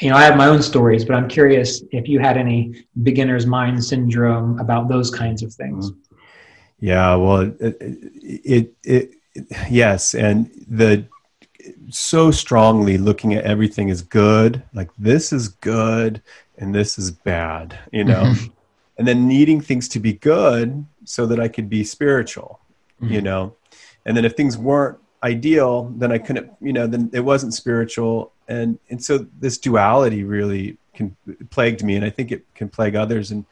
[0.00, 3.46] You know, I have my own stories, but I'm curious if you had any beginner's
[3.46, 5.90] mind syndrome about those kinds of things.
[5.90, 6.16] Mm-hmm.
[6.80, 11.04] Yeah, well, it, it, it, it yes, and the
[11.90, 16.22] so strongly looking at everything as good, like this is good
[16.58, 18.22] and this is bad, you know.
[18.22, 18.52] Mm-hmm
[18.98, 22.60] and then needing things to be good so that I could be spiritual,
[23.00, 23.14] mm-hmm.
[23.14, 23.54] you know.
[24.04, 28.32] And then if things weren't ideal, then I couldn't, you know, then it wasn't spiritual.
[28.48, 31.16] And and so this duality really can
[31.50, 33.30] plagued me, and I think it can plague others.
[33.30, 33.44] And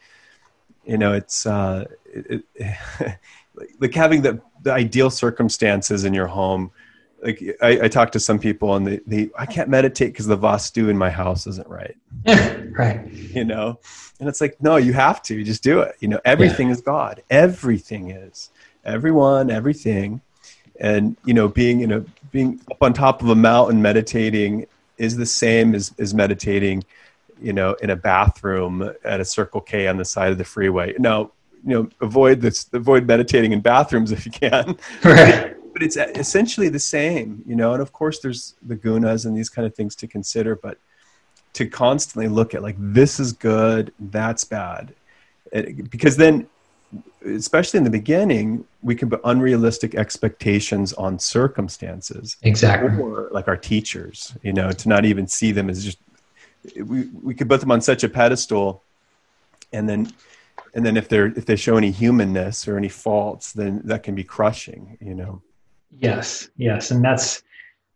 [0.85, 3.17] you know, it's uh, it, it,
[3.79, 6.71] like having the the ideal circumstances in your home.
[7.23, 10.37] Like I, I talk to some people, and they, they I can't meditate because the
[10.37, 11.97] vastu in my house isn't right.
[12.77, 13.11] right.
[13.11, 13.79] You know
[14.19, 15.95] and it's like, no, you have to just do it.
[15.99, 16.73] You know, everything yeah.
[16.73, 17.21] is God.
[17.29, 18.49] Everything is.
[18.83, 20.21] Everyone, everything.
[20.79, 21.99] And, you know, being in a
[22.31, 24.65] being up on top of a mountain meditating
[24.97, 26.83] is the same as, as meditating,
[27.41, 30.93] you know, in a bathroom at a Circle K on the side of the freeway.
[30.97, 31.31] Now,
[31.65, 34.77] you know, avoid this avoid meditating in bathrooms if you can.
[35.03, 35.53] Right.
[35.73, 39.47] But it's essentially the same, you know, and of course there's the gunas and these
[39.47, 40.79] kind of things to consider, but
[41.53, 44.95] to constantly look at like this is good that's bad
[45.51, 46.47] it, because then
[47.25, 52.37] especially in the beginning we can put unrealistic expectations on circumstances.
[52.43, 52.97] Exactly.
[52.97, 55.99] Or like our teachers you know to not even see them as just
[56.75, 58.83] we, we could put them on such a pedestal
[59.73, 60.11] and then
[60.73, 64.15] and then if they're if they show any humanness or any faults then that can
[64.15, 65.41] be crushing you know?
[65.99, 67.43] Yes yes and that's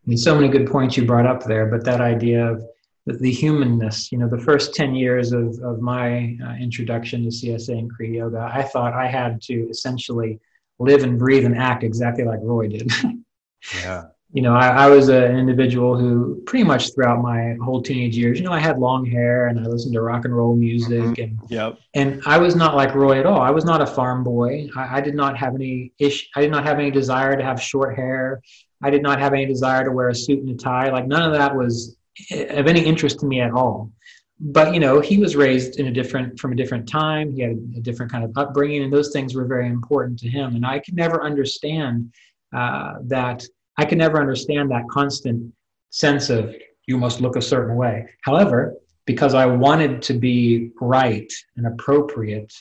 [0.05, 2.65] I mean, so many good points you brought up there but that idea of
[3.05, 4.11] the, the humanness.
[4.11, 8.15] You know, the first 10 years of, of my uh, introduction to CSA and Kriya
[8.15, 10.39] Yoga, I thought I had to essentially
[10.79, 12.91] live and breathe and act exactly like Roy did.
[13.75, 14.03] yeah.
[14.33, 18.15] You know, I, I was a, an individual who pretty much throughout my whole teenage
[18.15, 21.01] years, you know, I had long hair and I listened to rock and roll music
[21.01, 21.21] mm-hmm.
[21.21, 21.77] and yep.
[21.95, 23.41] and I was not like Roy at all.
[23.41, 24.69] I was not a farm boy.
[24.73, 26.29] I, I did not have any ish.
[26.33, 28.41] I did not have any desire to have short hair.
[28.81, 30.89] I did not have any desire to wear a suit and a tie.
[30.91, 31.97] Like none of that was
[32.31, 33.91] of any interest to me at all.
[34.39, 37.31] But you know, he was raised in a different from a different time.
[37.31, 40.55] He had a different kind of upbringing, and those things were very important to him.
[40.55, 42.11] And I could never understand
[42.55, 43.45] uh, that.
[43.77, 45.53] I could never understand that constant
[45.91, 46.55] sense of
[46.87, 48.07] you must look a certain way.
[48.23, 52.51] However, because I wanted to be right and appropriate,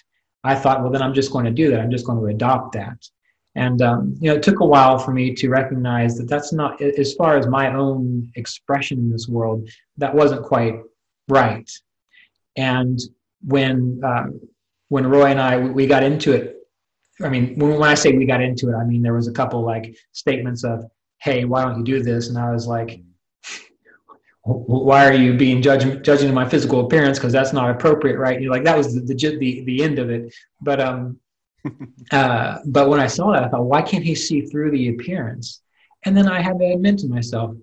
[0.45, 1.81] I thought, well, then I'm just going to do that.
[1.81, 2.97] I'm just going to adopt that.
[3.57, 6.81] And um, you know, it took a while for me to recognize that that's not,
[6.81, 10.81] as far as my own expression in this world, that wasn't quite
[11.29, 11.69] right.
[12.57, 12.99] And
[13.43, 14.27] when uh,
[14.89, 16.57] when Roy and I we got into it,
[17.23, 19.33] I mean, when, when I say we got into it, I mean there was a
[19.33, 20.85] couple like statements of,
[21.19, 23.01] "Hey, why don't you do this?" And I was like,
[24.43, 28.47] why are you being judging judging my physical appearance because that's not appropriate right you
[28.47, 30.33] know, like that was the the the end of it
[30.63, 31.19] but um
[32.11, 35.61] uh, but when I saw that, I thought, why can't he see through the appearance?
[36.05, 37.55] And then I had to admit to myself,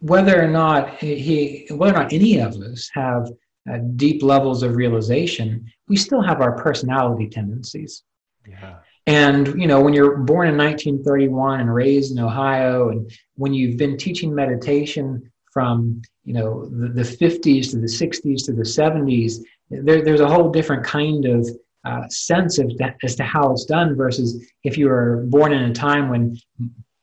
[0.00, 3.28] whether or not he, whether or not any of us have
[3.70, 8.04] uh, deep levels of realization, we still have our personality tendencies.
[8.46, 8.76] Yeah.
[9.06, 13.76] And you know, when you're born in 1931 and raised in Ohio, and when you've
[13.76, 19.42] been teaching meditation from you know the, the 50s to the 60s to the 70s,
[19.70, 21.48] there, there's a whole different kind of
[21.84, 25.70] uh, sense of that, as to how it's done versus if you were born in
[25.70, 26.36] a time when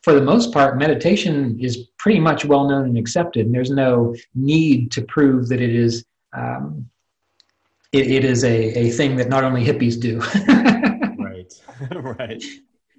[0.04, 3.48] for the most part meditation is pretty much well known and accepted.
[3.48, 6.88] And there's no need to prove that it is um,
[7.92, 10.22] it, it is a, a thing that not only hippies do.
[11.18, 11.54] Right.
[12.20, 12.44] Right.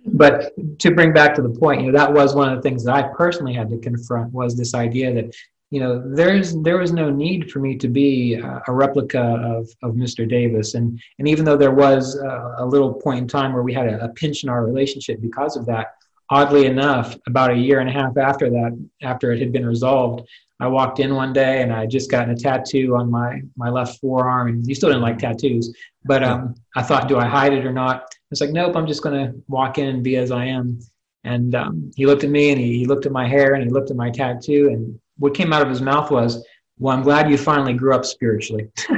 [0.07, 2.85] But to bring back to the point you know that was one of the things
[2.85, 5.35] that i personally had to confront was this idea that
[5.70, 9.94] you know there's there was no need for me to be a replica of, of
[9.94, 10.74] mr davis.
[10.74, 13.88] And and even though there was a, a little point in time where we had
[13.88, 15.94] a, a, pinch in our relationship because of that
[16.31, 20.26] oddly enough about a year and a half after that after it had been resolved
[20.61, 23.68] i walked in one day and i had just gotten a tattoo on my my
[23.68, 24.48] left forearm.
[24.48, 25.74] And you still didn't like tattoos
[26.05, 28.14] but um, i thought do i hide it or not?
[28.31, 30.79] It's like nope i'm just going to walk in and be as i am.
[31.24, 33.68] And um, he looked at me and he, he looked at my hair and he
[33.68, 34.68] looked at my tattoo.
[34.68, 36.44] And what came out of his mouth was,
[36.79, 38.70] Well, I'm glad you finally grew up spiritually.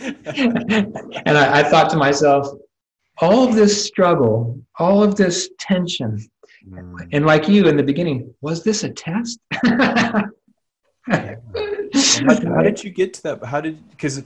[0.36, 2.48] and I, I thought to myself,
[3.18, 6.18] all of this struggle, all of this tension,
[6.66, 7.08] mm.
[7.12, 9.40] and like you in the beginning, was this a test?
[9.62, 10.30] how,
[11.06, 13.44] how, did you get to that?
[13.44, 14.22] How did because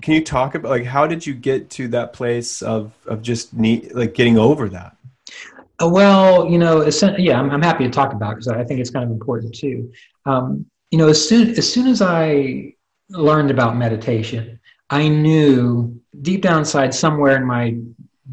[0.00, 3.54] can you talk about like how did you get to that place of of just
[3.54, 4.96] need like getting over that?
[5.82, 8.90] Uh, well, you know, yeah, I'm, I'm happy to talk about because I think it's
[8.90, 9.92] kind of important too.
[10.24, 12.74] Um, you know, as soon as soon as I
[13.10, 14.60] learned about meditation,
[14.90, 17.76] I knew deep down inside, somewhere in my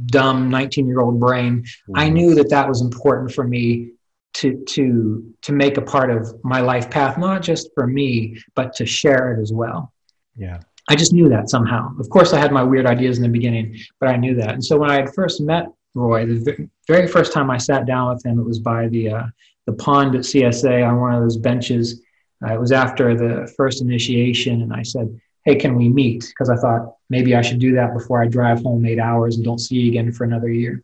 [0.05, 1.93] dumb 19 year old brain, mm-hmm.
[1.95, 3.93] I knew that that was important for me
[4.33, 8.73] to to to make a part of my life path, not just for me, but
[8.75, 9.91] to share it as well.
[10.37, 10.59] Yeah.
[10.89, 11.95] I just knew that somehow.
[11.99, 14.53] Of course, I had my weird ideas in the beginning, but I knew that.
[14.53, 18.13] And so when I had first met Roy, the very first time I sat down
[18.13, 19.23] with him, it was by the uh,
[19.65, 22.01] the pond at CSA on one of those benches.
[22.43, 26.49] Uh, it was after the first initiation, and I said, "Hey, can we meet?" Because
[26.49, 29.59] I thought maybe I should do that before I drive home eight hours and don't
[29.59, 30.81] see you again for another year.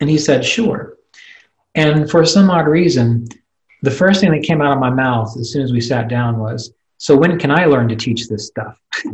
[0.00, 0.96] And he said, "Sure."
[1.74, 3.28] And for some odd reason,
[3.82, 6.38] the first thing that came out of my mouth as soon as we sat down
[6.38, 8.80] was, "So when can I learn to teach this stuff?"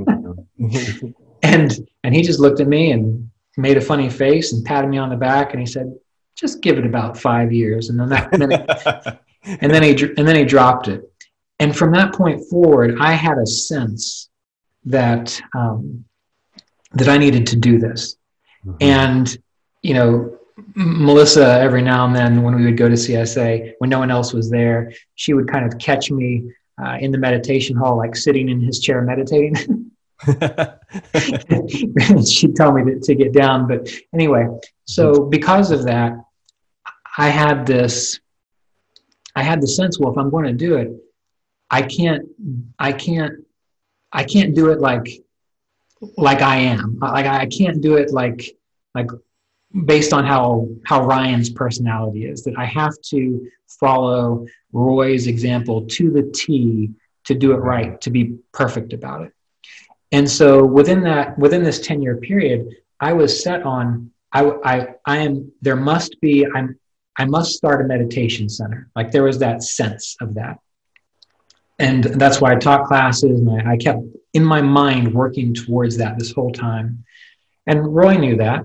[1.43, 4.99] and and he just looked at me and made a funny face and patted me
[4.99, 5.95] on the back and he said,
[6.37, 9.91] "Just give it about five years." And then that, and then, he, and then he
[10.17, 11.11] and then he dropped it.
[11.59, 14.29] And from that point forward, I had a sense
[14.85, 16.05] that um,
[16.95, 18.17] that I needed to do this.
[18.65, 18.77] Mm-hmm.
[18.81, 19.39] And
[19.83, 20.39] you know,
[20.75, 24.33] Melissa, every now and then when we would go to CSA, when no one else
[24.33, 26.51] was there, she would kind of catch me
[26.83, 29.57] uh, in the meditation hall, like sitting in his chair meditating.
[32.27, 33.67] She'd tell me to, to get down.
[33.67, 34.47] But anyway,
[34.85, 35.31] so hmm.
[35.31, 36.13] because of that,
[37.19, 38.21] I had this,
[39.35, 40.93] I had the sense, well, if I'm going to do it,
[41.71, 42.29] I can't,
[42.79, 43.45] I can't,
[44.13, 45.09] I can't do it like,
[46.17, 46.99] like I am.
[47.01, 48.45] Like I can't do it like,
[48.95, 49.09] like
[49.87, 52.45] based on how how Ryan's personality is.
[52.45, 53.49] That I have to
[53.81, 56.91] follow Roy's example to the T
[57.25, 57.63] to do it hmm.
[57.63, 59.33] right, to be perfect about it.
[60.13, 64.89] And so within that, within this 10 year period, I was set on, I, I,
[65.07, 66.79] I am, there must be, I'm,
[67.19, 68.89] I must start a meditation center.
[68.95, 70.59] Like there was that sense of that.
[71.79, 74.03] And that's why I taught classes and I, I kept
[74.35, 77.05] in my mind working towards that this whole time.
[77.67, 78.65] And Roy knew that.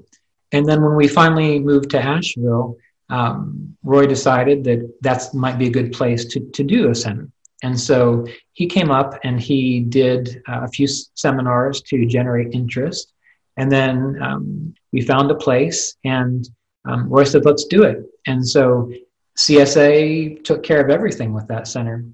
[0.51, 2.77] And then when we finally moved to Asheville,
[3.09, 7.29] um, Roy decided that that might be a good place to, to do a center.
[7.63, 13.13] And so he came up and he did uh, a few seminars to generate interest.
[13.57, 16.47] And then um, we found a place, and
[16.85, 18.05] um, Roy said, let's do it.
[18.27, 18.91] And so
[19.37, 22.05] CSA took care of everything with that center.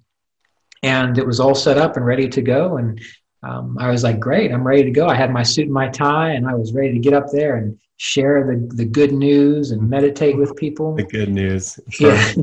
[0.83, 2.77] And it was all set up and ready to go.
[2.77, 2.99] And
[3.43, 5.07] um, I was like, great, I'm ready to go.
[5.07, 7.57] I had my suit and my tie, and I was ready to get up there
[7.57, 10.95] and share the, the good news and meditate with people.
[10.95, 11.79] The good news.
[11.99, 12.33] Yeah.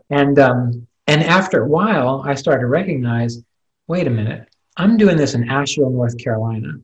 [0.10, 3.42] and um, and after a while, I started to recognize
[3.88, 6.74] wait a minute, I'm doing this in Asheville, North Carolina.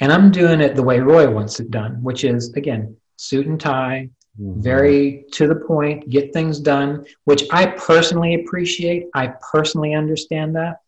[0.00, 3.60] And I'm doing it the way Roy wants it done, which is, again, suit and
[3.60, 4.60] tie, mm-hmm.
[4.60, 9.06] very to the point, get things done, which I personally appreciate.
[9.14, 10.80] I personally understand that.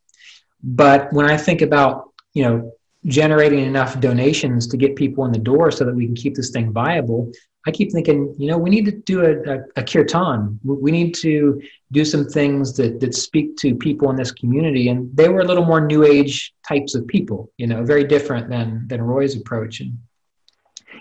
[0.62, 2.72] But when I think about, you know,
[3.06, 6.50] generating enough donations to get people in the door so that we can keep this
[6.50, 7.32] thing viable,
[7.66, 10.58] I keep thinking, you know, we need to do a, a, a, kirtan.
[10.64, 11.60] We need to
[11.92, 14.88] do some things that, that speak to people in this community.
[14.88, 18.48] And they were a little more new age types of people, you know, very different
[18.48, 19.80] than, than Roy's approach.
[19.80, 19.98] And,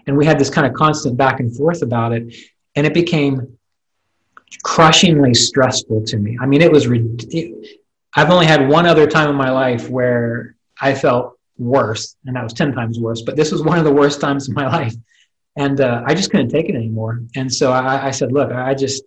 [0.06, 2.36] and we had this kind of constant back and forth about it.
[2.76, 3.58] And it became
[4.64, 6.38] crushingly stressful to me.
[6.42, 6.88] I mean, it was,
[8.16, 12.44] I've only had one other time in my life where I felt worse, and that
[12.44, 14.94] was 10 times worse, but this was one of the worst times in my life
[15.60, 17.22] and uh, I just couldn't take it anymore.
[17.36, 19.04] And so I, I, said, look, I just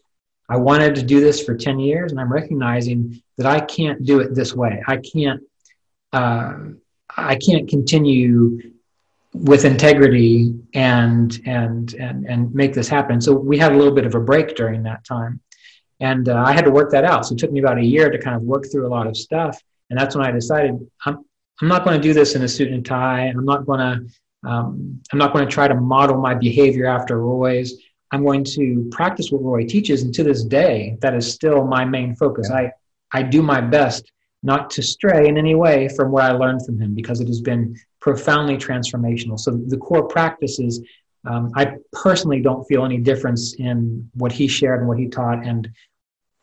[0.51, 4.21] I wanted to do this for ten years, and I'm recognizing that I can't do
[4.21, 4.83] it this way.
[4.87, 5.41] I can't
[6.13, 6.53] uh,
[7.17, 8.61] I can't continue
[9.33, 13.23] with integrity and and and and make this happen.
[13.23, 15.41] So we had a little bit of a break during that time,
[16.01, 17.25] and uh, I had to work that out.
[17.25, 19.17] So it took me about a year to kind of work through a lot of
[19.17, 21.25] stuff, and that's when I decided I'm
[21.63, 23.23] I'm not going to do this in a suit and tie.
[23.23, 24.13] I'm not going to
[24.45, 27.75] um, I'm not going to try to model my behavior after Roy's.
[28.11, 31.85] I'm going to practice what Roy teaches, and to this day, that is still my
[31.85, 32.49] main focus.
[32.51, 32.57] Yeah.
[32.57, 32.73] I,
[33.13, 34.11] I do my best
[34.43, 37.41] not to stray in any way from what I learned from him because it has
[37.41, 39.39] been profoundly transformational.
[39.39, 40.81] So the core practices
[41.25, 45.47] Um, I personally don't feel any difference in what he shared and what he taught
[45.47, 45.71] and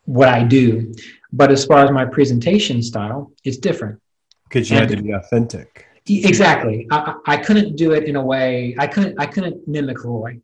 [0.06, 0.94] what I do.
[1.34, 4.00] But as far as my presentation style, it's different.
[4.46, 5.86] Because you and, had to be authentic.
[6.10, 6.88] Exactly.
[6.92, 10.40] I, I couldn't do it in a way, I couldn't, I couldn't mimic Roy.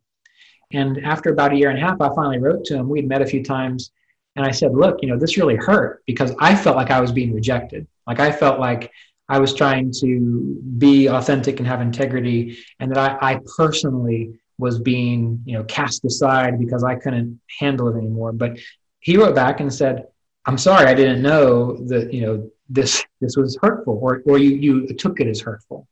[0.72, 2.88] And after about a year and a half, I finally wrote to him.
[2.88, 3.92] We'd met a few times.
[4.34, 7.12] And I said, look, you know, this really hurt because I felt like I was
[7.12, 7.86] being rejected.
[8.06, 8.90] Like I felt like
[9.28, 14.78] I was trying to be authentic and have integrity, and that I, I personally was
[14.78, 18.32] being, you know, cast aside because I couldn't handle it anymore.
[18.32, 18.58] But
[19.00, 20.06] he wrote back and said,
[20.44, 24.50] "I'm sorry, I didn't know that, you know, this this was hurtful, or or you
[24.50, 25.86] you took it as hurtful."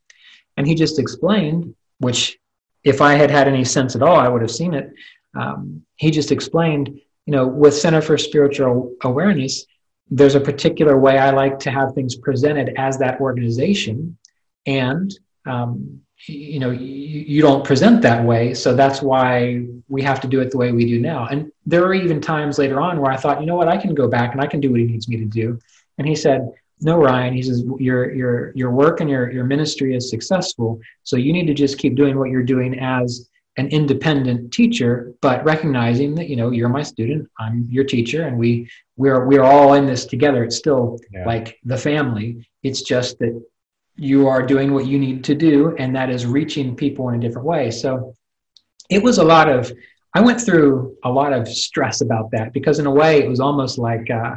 [0.56, 2.38] And he just explained, which
[2.84, 4.92] if I had had any sense at all, I would have seen it.
[5.34, 9.66] Um, he just explained, you know, with Center for Spiritual Awareness,
[10.10, 14.16] there's a particular way I like to have things presented as that organization,
[14.66, 15.12] and
[15.46, 20.28] um, you know you, you, don't present that way, so that's why we have to
[20.28, 21.26] do it the way we do now.
[21.26, 23.94] And there were even times later on where I thought, you know what, I can
[23.94, 25.58] go back and I can do what he needs me to do.
[25.98, 26.50] And he said,
[26.80, 27.34] no, Ryan.
[27.34, 31.46] He says your your your work and your your ministry is successful, so you need
[31.46, 36.36] to just keep doing what you're doing as an independent teacher, but recognizing that you
[36.36, 40.44] know you're my student, I'm your teacher, and we we're we're all in this together.
[40.44, 41.24] It's still yeah.
[41.24, 42.48] like the family.
[42.62, 43.40] It's just that
[43.96, 47.18] you are doing what you need to do, and that is reaching people in a
[47.18, 47.70] different way.
[47.70, 48.14] So
[48.90, 49.72] it was a lot of.
[50.16, 53.40] I went through a lot of stress about that because in a way it was
[53.40, 54.36] almost like uh,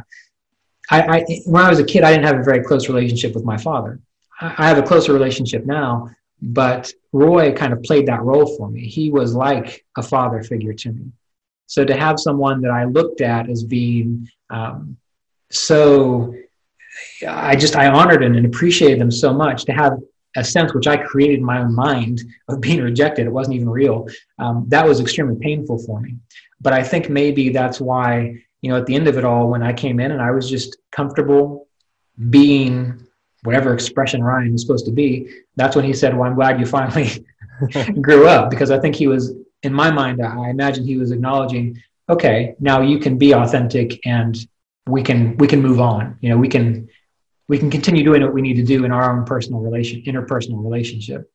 [0.89, 3.43] I, I when I was a kid I didn't have a very close relationship with
[3.43, 3.99] my father.
[4.39, 6.09] I have a closer relationship now,
[6.41, 8.87] but Roy kind of played that role for me.
[8.87, 11.11] He was like a father figure to me.
[11.65, 14.97] So to have someone that I looked at as being um,
[15.49, 16.35] so,
[17.27, 19.99] I just I honored and appreciated them so much to have
[20.35, 23.25] a sense which I created in my own mind of being rejected.
[23.25, 24.07] It wasn't even real.
[24.39, 26.15] Um, that was extremely painful for me.
[26.59, 29.63] But I think maybe that's why you know at the end of it all, when
[29.63, 31.67] I came in and I was just comfortable
[32.29, 33.07] being
[33.43, 36.65] whatever expression Ryan was supposed to be, that's when he said, Well, I'm glad you
[36.65, 37.25] finally
[38.01, 39.33] grew up because I think he was,
[39.63, 44.37] in my mind, I imagine he was acknowledging, okay, now you can be authentic and
[44.87, 46.17] we can we can move on.
[46.21, 46.89] You know, we can
[47.47, 50.63] we can continue doing what we need to do in our own personal relation interpersonal
[50.63, 51.31] relationship.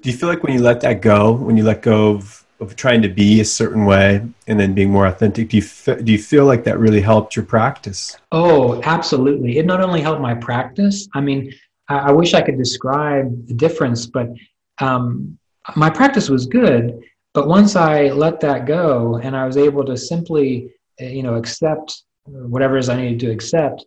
[0.00, 2.76] Do you feel like when you let that go, when you let go of of
[2.76, 5.50] trying to be a certain way and then being more authentic.
[5.50, 8.16] Do you f- do you feel like that really helped your practice?
[8.32, 9.58] Oh absolutely.
[9.58, 11.52] It not only helped my practice i mean
[11.88, 14.28] i, I wish i could describe the difference but
[14.78, 15.38] um,
[15.74, 17.00] my practice was good
[17.34, 21.34] but once i let that go and i was able to simply eh, you know
[21.34, 23.84] accept whatever it is i needed to accept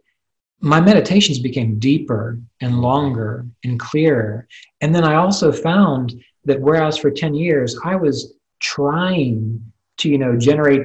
[0.62, 4.46] my meditations became deeper and longer and clearer.
[4.82, 9.62] And then i also found that whereas for 10 years i was trying
[9.98, 10.84] to you know generate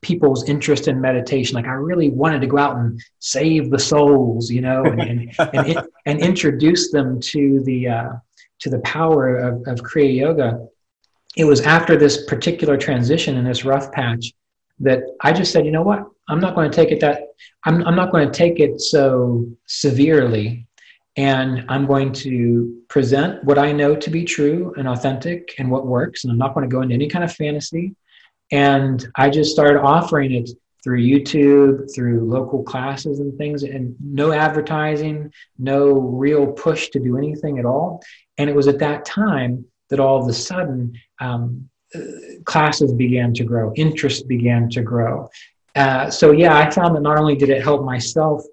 [0.00, 1.54] people's interest in meditation.
[1.54, 5.34] Like i really wanted to go out and save the souls you know and and,
[5.54, 8.12] and, and, introduce them to the uh,
[8.60, 10.66] to the power of, of kriya yoga.
[11.36, 14.32] It was after this particular transition in this rough patch
[14.80, 16.06] that i just said you know what?
[16.28, 17.22] I'm not going to take it that
[17.64, 20.66] i'm, I'm not going to take it so severely
[21.16, 25.86] and I'm going to present what I know to be true and authentic and what
[25.86, 26.24] works.
[26.24, 27.94] And I'm not going to go into any kind of fantasy.
[28.52, 30.50] And I just started offering it
[30.84, 37.16] through YouTube, through local classes and things, and no advertising, no real push to do
[37.16, 38.02] anything at all.
[38.38, 41.68] And it was at that time that all of a sudden um,
[42.44, 45.28] classes began to grow, interest began to grow.
[45.74, 48.44] Uh, so, yeah, I found that not only did it help myself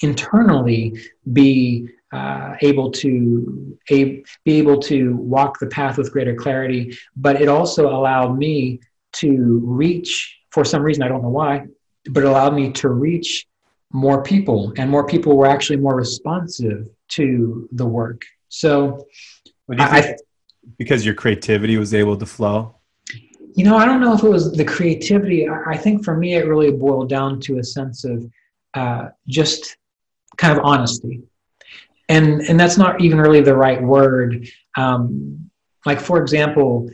[0.00, 0.98] internally
[1.32, 6.96] be uh, able to a, be able to walk the path with greater clarity.
[7.16, 8.80] But it also allowed me
[9.12, 11.64] to reach for some reason i don't know why
[12.10, 13.46] but it allowed me to reach
[13.92, 14.72] more people.
[14.76, 18.22] And more people were actually more responsive to the work.
[18.48, 19.06] So
[19.78, 20.16] I,
[20.78, 22.74] because your creativity was able to flow?
[23.54, 25.48] You know i don't know if it was the creativity.
[25.48, 28.30] I, I think for me it really boiled down to a sense of
[28.74, 29.78] uh, just
[30.36, 31.22] kind of honesty.
[32.08, 34.48] And and that's not even really the right word.
[34.76, 35.46] Um,
[35.86, 36.90] like for example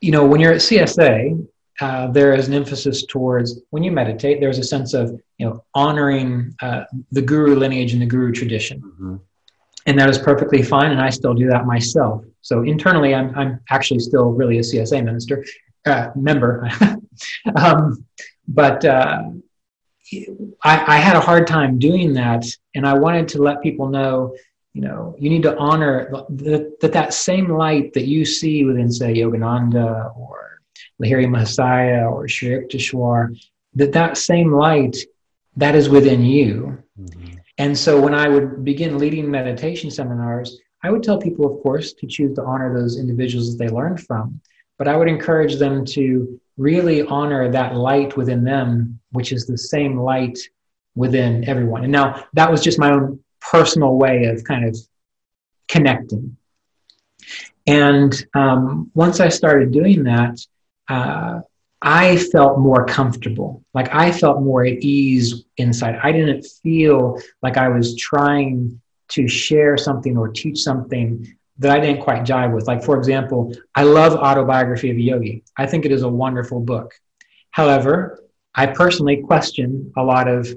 [0.00, 1.46] you know when you're at csa
[1.80, 5.64] uh, there is an emphasis towards when you meditate there's a sense of you know
[5.74, 8.80] honoring uh, the guru lineage and the guru tradition.
[8.80, 9.16] Mm-hmm.
[9.86, 12.24] and that is perfectly fine and i still do that myself.
[12.40, 15.44] So internally i'm, I'm actually still really a csa minister
[15.84, 16.70] uh, member.
[17.56, 18.06] Um,
[18.48, 19.24] but uh,
[20.62, 22.44] I, I, had a hard time doing that,
[22.74, 24.34] and I wanted to let people know
[24.72, 28.90] you know, you need to honor that that, that same light that you see within,
[28.90, 30.60] say, Yogananda or
[31.02, 33.38] Lahiri Mahasaya or Sri Yukteswar,
[33.74, 34.96] that that same light
[35.56, 36.82] that is within you.
[36.98, 37.36] Mm-hmm.
[37.58, 41.92] And so when I would begin leading meditation seminars, I would tell people, of course,
[41.94, 44.40] to choose to honor those individuals that they learned from.
[44.82, 49.56] But I would encourage them to really honor that light within them, which is the
[49.56, 50.36] same light
[50.96, 51.84] within everyone.
[51.84, 54.76] And now that was just my own personal way of kind of
[55.68, 56.36] connecting.
[57.64, 60.44] And um, once I started doing that,
[60.88, 61.42] uh,
[61.80, 63.62] I felt more comfortable.
[63.74, 66.00] Like I felt more at ease inside.
[66.02, 68.80] I didn't feel like I was trying
[69.10, 72.66] to share something or teach something that I didn't quite jive with.
[72.66, 75.44] Like, for example, I love Autobiography of a Yogi.
[75.56, 76.92] I think it is a wonderful book.
[77.50, 78.24] However,
[78.54, 80.48] I personally question a lot of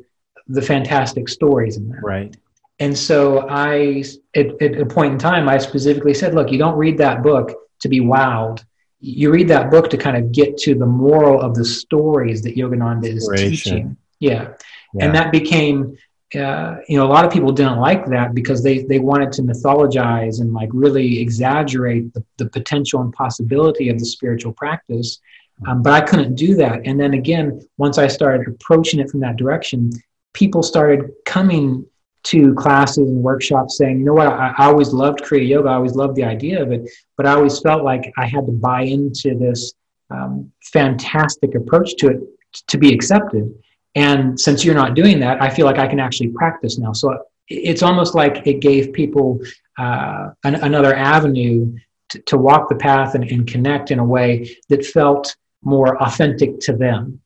[0.47, 2.01] the fantastic stories in there.
[2.01, 2.35] Right.
[2.79, 4.03] And so I,
[4.35, 7.53] at, at a point in time, I specifically said, look, you don't read that book
[7.79, 8.63] to be wowed.
[8.99, 12.55] You read that book to kind of get to the moral of the stories that
[12.55, 13.95] Yogananda is teaching.
[14.19, 14.53] Yeah.
[14.93, 15.05] yeah.
[15.05, 15.97] And that became,
[16.35, 19.41] uh, you know, a lot of people didn't like that because they, they wanted to
[19.41, 25.19] mythologize and like really exaggerate the, the potential and possibility of the spiritual practice.
[25.67, 26.81] Um, but I couldn't do that.
[26.85, 29.91] And then again, once I started approaching it from that direction,
[30.33, 31.85] people started coming
[32.23, 35.75] to classes and workshops saying, you know what, I, I, always loved Kriya Yoga, I
[35.75, 38.81] always loved the idea of it, but I always felt like I had to buy
[38.81, 39.73] into this
[40.09, 42.19] um, fantastic approach to it
[42.67, 43.53] to be accepted.
[43.95, 46.93] And since you're not doing that, I feel like I can actually practice now.
[46.93, 47.17] So
[47.47, 49.39] it's almost like it gave people
[49.77, 51.75] uh, an, another avenue
[52.09, 56.59] to, to, walk the path and, and connect in a way that felt more authentic
[56.61, 57.21] to them.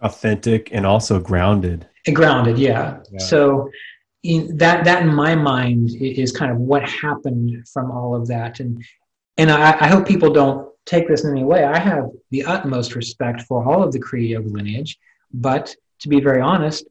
[0.00, 1.88] Authentic and also grounded.
[2.06, 2.98] And grounded, yeah.
[3.10, 3.18] yeah.
[3.18, 3.70] So
[4.22, 8.60] in that that in my mind is kind of what happened from all of that
[8.60, 8.82] and
[9.38, 12.94] and I, I, hope people don't take this in any way i have the utmost
[12.94, 14.98] respect for all of the kriya lineage
[15.32, 16.86] but to be very honest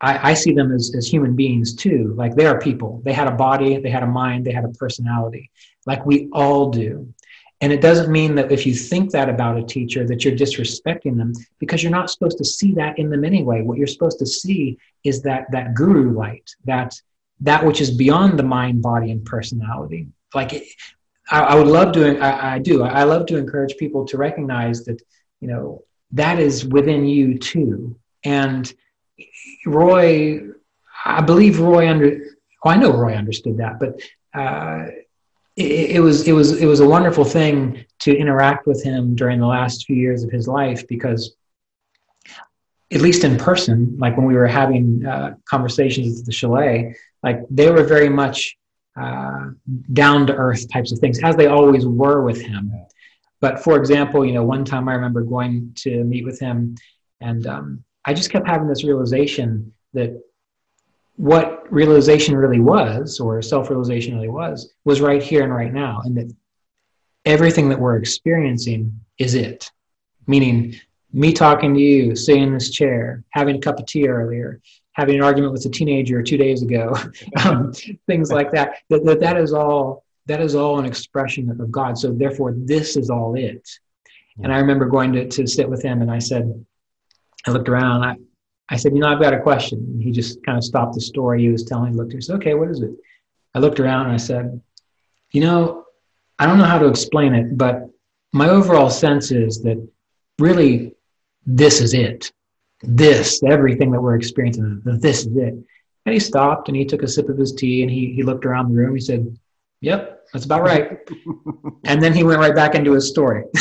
[0.00, 3.28] I, I see them as, as human beings too like they are people they had
[3.28, 5.50] a body they had a mind they had a personality
[5.86, 7.12] like we all do
[7.60, 11.16] and it doesn't mean that if you think that about a teacher that you're disrespecting
[11.16, 13.62] them because you're not supposed to see that in them anyway.
[13.62, 16.94] What you're supposed to see is that that guru light, that
[17.40, 20.08] that which is beyond the mind, body, and personality.
[20.34, 20.52] Like
[21.30, 24.84] I, I would love to, I, I do, I love to encourage people to recognize
[24.84, 25.00] that,
[25.40, 27.98] you know, that is within you too.
[28.26, 28.72] And
[29.64, 30.40] Roy,
[31.04, 32.18] I believe Roy under,
[32.64, 34.00] oh, I know Roy understood that, but
[34.34, 34.86] uh,
[35.56, 39.38] it, it, was it was it was a wonderful thing to interact with him during
[39.38, 41.36] the last few years of his life because
[42.92, 47.38] at least in person like when we were having uh, conversations at the chalet like
[47.48, 48.56] they were very much
[49.00, 49.50] uh,
[49.92, 52.72] down to earth types of things as they always were with him.
[53.40, 56.74] But for example you know one time i remember going to meet with him
[57.20, 60.20] and um, i just kept having this realization that
[61.16, 66.02] what realization really was, or self realization really was, was right here and right now.
[66.04, 66.32] And that
[67.24, 69.70] everything that we're experiencing is it.
[70.26, 70.74] Meaning,
[71.12, 74.60] me talking to you, sitting in this chair, having a cup of tea earlier,
[74.92, 76.94] having an argument with a teenager two days ago,
[77.44, 77.72] um,
[78.06, 79.20] things like that, that, that.
[79.20, 80.04] That is all.
[80.26, 81.96] That is all an expression of God.
[81.96, 83.64] So therefore, this is all it.
[84.42, 86.66] And I remember going to, to sit with him, and I said,
[87.46, 88.04] I looked around.
[88.04, 88.16] I,
[88.68, 89.78] I said, you know, I've got a question.
[89.78, 91.92] And he just kind of stopped the story he was telling.
[91.92, 92.90] He looked at me, said, okay, what is it?
[93.54, 94.60] I looked around and I said,
[95.32, 95.84] you know,
[96.38, 97.88] I don't know how to explain it, but
[98.32, 99.86] my overall sense is that
[100.38, 100.94] really
[101.46, 102.32] this is it.
[102.82, 105.54] This, everything that we're experiencing, this is it.
[105.54, 108.44] And he stopped and he took a sip of his tea and he, he looked
[108.44, 108.94] around the room.
[108.94, 109.36] He said,
[109.80, 110.98] Yep, that's about right.
[111.84, 113.44] and then he went right back into his story.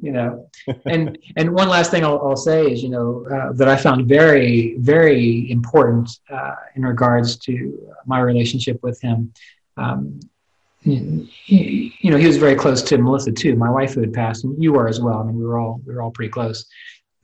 [0.00, 0.48] you know,
[0.86, 4.06] and and one last thing I'll, I'll say is, you know, uh, that I found
[4.06, 9.32] very very important uh, in regards to my relationship with him.
[9.76, 10.20] Um,
[10.80, 14.44] he, you know, he was very close to Melissa too, my wife who had passed,
[14.44, 15.18] and you were as well.
[15.18, 16.66] I mean, we were all we were all pretty close.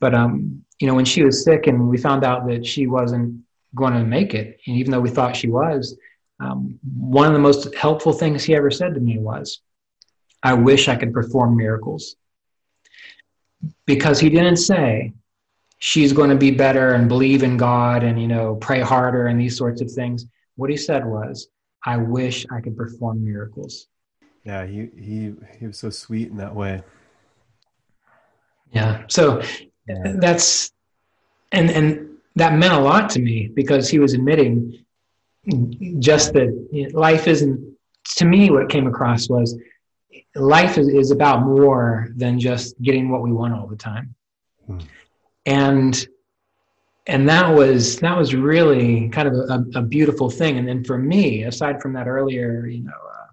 [0.01, 3.41] But um, you know, when she was sick and we found out that she wasn't
[3.75, 5.97] going to make it, and even though we thought she was,
[6.41, 9.61] um, one of the most helpful things he ever said to me was,
[10.43, 12.17] I wish I could perform miracles.
[13.87, 15.13] Because he didn't say,
[15.79, 19.41] she's going to be better and believe in God and, you know, pray harder and
[19.41, 20.27] these sorts of things.
[20.57, 21.49] What he said was,
[21.85, 23.87] I wish I could perform miracles.
[24.45, 26.83] Yeah, he, he, he was so sweet in that way.
[28.73, 29.05] Yeah.
[29.09, 29.43] So
[29.89, 30.15] yeah.
[30.17, 30.73] that's,
[31.53, 34.85] and, and that meant a lot to me because he was admitting
[35.99, 37.77] just that life isn't
[38.17, 39.59] to me what came across was
[40.35, 44.15] life is, is about more than just getting what we want all the time
[44.67, 44.79] hmm.
[45.47, 46.07] and
[47.07, 50.97] and that was that was really kind of a, a, beautiful thing and then for
[50.97, 53.27] me aside from that earlier you know uh,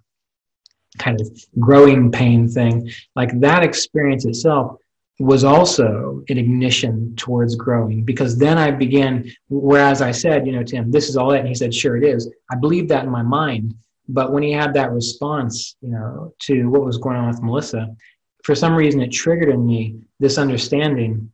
[0.97, 1.27] kind of
[1.59, 4.80] growing pain thing like that experience itself
[5.21, 10.63] was also an ignition towards growing because then I began, whereas I said, you know,
[10.63, 11.39] Tim, this is all it.
[11.39, 12.29] And he said, sure, it is.
[12.51, 13.75] I believed that in my mind.
[14.09, 17.95] But when he had that response, you know, to what was going on with Melissa,
[18.43, 21.31] for some reason it triggered in me this understanding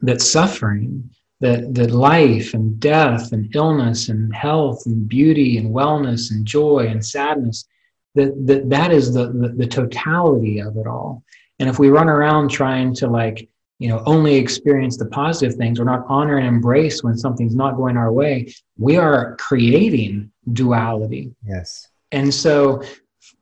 [0.00, 6.30] that suffering, that, that life and death and illness and health and beauty and wellness
[6.30, 7.66] and joy and sadness,
[8.14, 11.24] that that, that is the, the, the totality of it all
[11.58, 13.48] and if we run around trying to like,
[13.78, 17.76] you know, only experience the positive things or not honor and embrace when something's not
[17.76, 21.34] going our way, we are creating duality.
[21.44, 21.88] Yes.
[22.10, 22.82] And so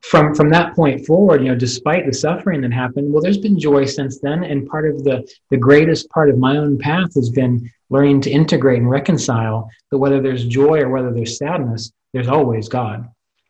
[0.01, 3.59] from from that point forward, you know, despite the suffering that happened, well, there's been
[3.59, 4.43] joy since then.
[4.43, 8.31] And part of the the greatest part of my own path has been learning to
[8.31, 13.09] integrate and reconcile that whether there's joy or whether there's sadness, there's always God.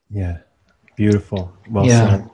[0.09, 0.39] Yeah.
[0.95, 1.53] Beautiful.
[1.69, 2.09] Well yeah.
[2.09, 2.29] said.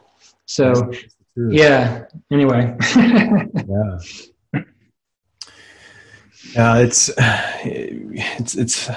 [0.46, 0.92] So
[1.38, 2.06] yeah.
[2.32, 2.76] Anyway.
[2.96, 3.98] yeah.
[6.54, 7.10] Yeah, it's
[7.66, 8.90] it's it's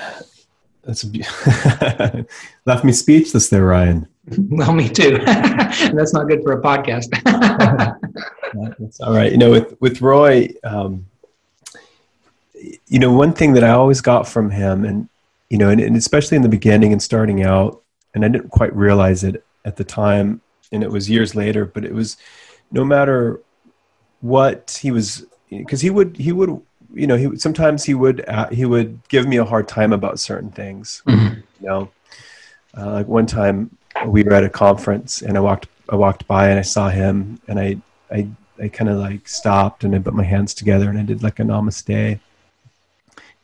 [0.86, 1.04] it's
[2.66, 4.08] left me speechless there, Ryan.
[4.38, 5.18] Well, me too.
[5.24, 7.10] That's not good for a podcast.
[8.78, 9.32] That's all right.
[9.32, 11.06] You know, with with Roy, um,
[12.54, 15.08] you know, one thing that I always got from him, and
[15.48, 17.82] you know, and, and especially in the beginning and starting out,
[18.14, 20.40] and I didn't quite realize it at the time,
[20.72, 22.16] and it was years later, but it was
[22.70, 23.40] no matter
[24.20, 26.60] what he was, because he would, he would,
[26.94, 30.18] you know, he sometimes he would, uh, he would give me a hard time about
[30.20, 31.02] certain things.
[31.06, 31.40] Mm-hmm.
[31.60, 31.90] You know,
[32.76, 36.48] uh, like one time we were at a conference and I walked, I walked by
[36.48, 37.76] and I saw him and I,
[38.10, 38.28] I,
[38.60, 41.38] I kind of like stopped and I put my hands together and I did like
[41.40, 42.20] a namaste,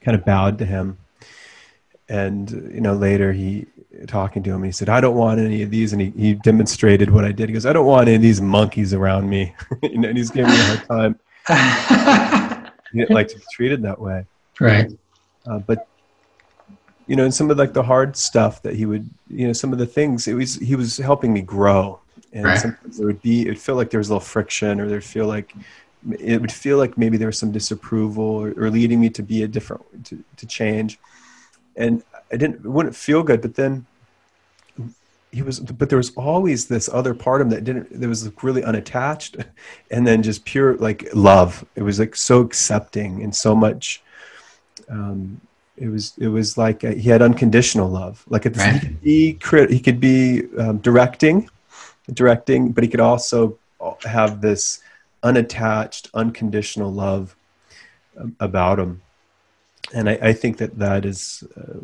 [0.01, 0.99] kind of bowed to him.
[2.09, 3.67] And, you know, later he,
[4.07, 4.63] talking to him.
[4.63, 5.93] He said, I don't want any of these.
[5.93, 7.49] And he, he demonstrated what I did.
[7.49, 9.55] He goes, I don't want any of these monkeys around me.
[9.83, 12.73] and he's giving me a hard time.
[12.93, 14.27] he didn't like to be treated that way.
[14.61, 14.91] Right.
[15.47, 15.89] Uh, but,
[17.07, 19.73] you know, and some of like the hard stuff that he would, you know, some
[19.73, 22.01] of the things, it was, he was helping me grow.
[22.33, 22.59] And right.
[22.59, 25.27] sometimes there would be, it feel like there was a little friction or there'd feel
[25.27, 25.55] like,
[26.19, 29.43] it would feel like maybe there was some disapproval or, or leading me to be
[29.43, 30.99] a different, to, to change.
[31.77, 32.03] And
[32.33, 33.41] I didn't it wouldn't feel good.
[33.41, 33.87] But then
[35.33, 38.01] he was, but there was always this other part of him that didn't.
[38.01, 39.37] That was really unattached,
[39.91, 41.65] and then just pure like love.
[41.75, 44.03] It was like so accepting and so much.
[44.89, 45.41] Um,
[45.77, 48.25] it was it was like a, he had unconditional love.
[48.29, 48.83] Like right.
[49.03, 51.51] he could be he could be um, directing,
[52.13, 53.59] directing, but he could also
[54.05, 54.81] have this
[55.23, 57.37] unattached, unconditional love
[58.19, 59.03] um, about him.
[59.93, 61.79] And I, I, think that that is uh,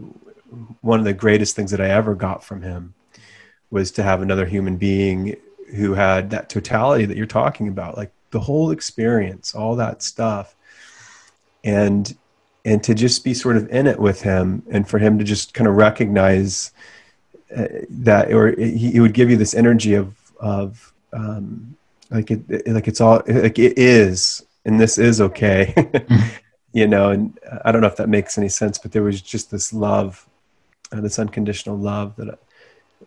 [0.80, 2.94] one of the greatest things that I ever got from him
[3.70, 5.36] was to have another human being
[5.74, 10.54] who had that totality that you're talking about, like the whole experience, all that stuff.
[11.64, 12.14] And
[12.64, 15.52] and to just be sort of in it with him and for him to just
[15.54, 16.72] kind of recognize
[17.56, 21.76] uh, that or he, he, would give you this energy of of um,
[22.10, 25.74] like it like it's all like it is and this is okay.
[26.72, 29.50] you know and i don't know if that makes any sense but there was just
[29.50, 30.28] this love
[30.92, 32.38] uh, this unconditional love that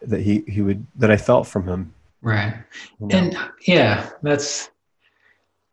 [0.01, 1.93] that he he would that I felt from him.
[2.21, 2.55] Right,
[2.99, 3.17] you know?
[3.17, 3.37] and
[3.67, 4.69] yeah, that's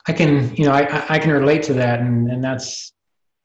[0.06, 2.92] I can you know I I can relate to that, and and that's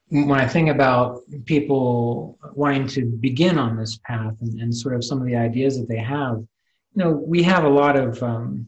[0.09, 5.03] when I think about people wanting to begin on this path and, and sort of
[5.03, 6.37] some of the ideas that they have.
[6.93, 8.67] You know, we have a lot of um,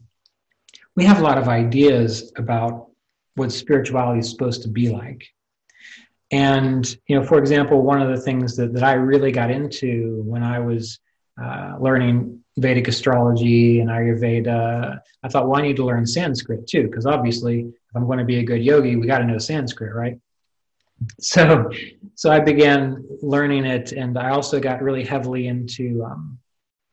[0.96, 2.88] we have a lot of ideas about
[3.34, 5.26] what spirituality is supposed to be like
[6.30, 10.22] and, you know, for example, one of the things that, that I really got into
[10.24, 11.00] when I was
[11.42, 16.84] uh, learning Vedic astrology and Ayurveda, I thought, well, I need to learn Sanskrit too,
[16.84, 19.94] because obviously, if I'm going to be a good yogi, we got to know Sanskrit,
[19.94, 20.18] right?
[21.18, 21.70] So,
[22.14, 26.38] so I began learning it, and I also got really heavily into um,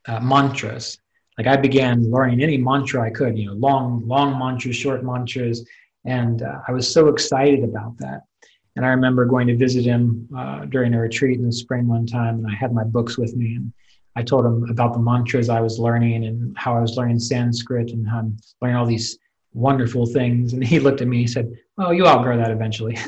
[0.06, 0.98] uh, mantras.
[1.36, 5.64] Like I began learning any mantra I could, you know, long, long mantras, short mantras,
[6.04, 8.22] and uh, I was so excited about that.
[8.78, 12.06] And I remember going to visit him uh, during a retreat in the spring one
[12.06, 13.72] time, and I had my books with me, and
[14.14, 17.90] I told him about the mantras I was learning and how I was learning Sanskrit
[17.90, 19.18] and how I'm learning all these
[19.52, 20.52] wonderful things.
[20.52, 22.94] And he looked at me and said, "Oh, you outgrow that eventually."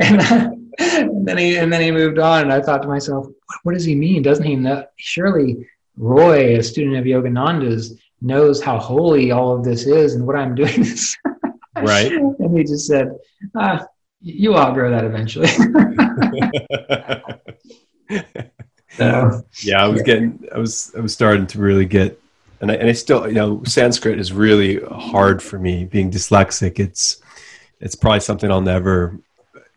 [0.00, 3.26] and, and then he and then he moved on, and I thought to myself,
[3.64, 4.22] what does he mean?
[4.22, 4.86] Doesn't he know?
[4.96, 5.68] Surely
[5.98, 10.54] Roy, a student of Yogananda's, knows how holy all of this is and what I'm
[10.54, 11.18] doing is.
[11.84, 12.12] Right.
[12.12, 13.16] And he just said,
[13.54, 13.86] ah,
[14.20, 15.48] "You outgrow that eventually."
[18.96, 22.20] so, yeah, I was getting, I was, I was starting to really get,
[22.60, 25.84] and I, and I still, you know, Sanskrit is really hard for me.
[25.84, 27.20] Being dyslexic, it's,
[27.80, 29.18] it's probably something I'll never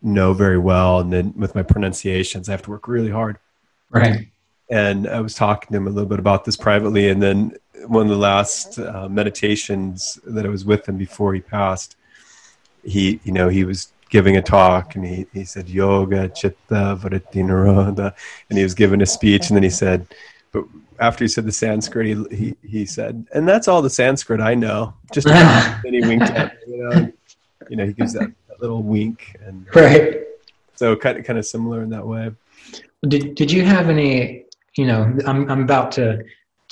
[0.02, 1.00] know very well.
[1.00, 3.38] And then with my pronunciations, I have to work really hard.
[3.90, 4.28] Right.
[4.70, 8.06] And I was talking to him a little bit about this privately, and then one
[8.06, 11.96] of the last uh, meditations that I was with him before he passed,
[12.82, 17.42] he, you know, he was giving a talk and he, he said yoga chitta vritti
[17.42, 18.14] nirodha
[18.48, 20.06] and he was giving a speech and then he said
[20.52, 20.64] but
[21.00, 24.54] after he said the sanskrit he, he, he said and that's all the sanskrit i
[24.54, 24.94] know.
[25.12, 27.12] Just then he winked at me, you know
[27.68, 30.22] you know he gives that, that little wink and right.
[30.76, 32.30] So kind of kind of similar in that way.
[33.08, 34.44] Did, did you have any
[34.76, 36.22] you know i'm, I'm about to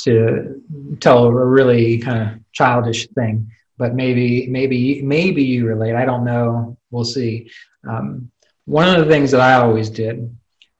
[0.04, 0.62] to
[1.00, 5.96] tell a really kind of childish thing but maybe maybe maybe you relate.
[5.96, 6.76] I don't know.
[6.90, 7.50] We'll see.
[7.88, 8.30] Um,
[8.66, 10.32] one of the things that i always did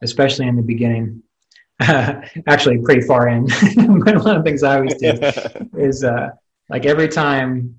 [0.03, 1.21] especially in the beginning
[1.81, 3.45] actually pretty far in
[4.05, 5.19] but one of the things i always did
[5.77, 6.31] is uh,
[6.69, 7.75] like every time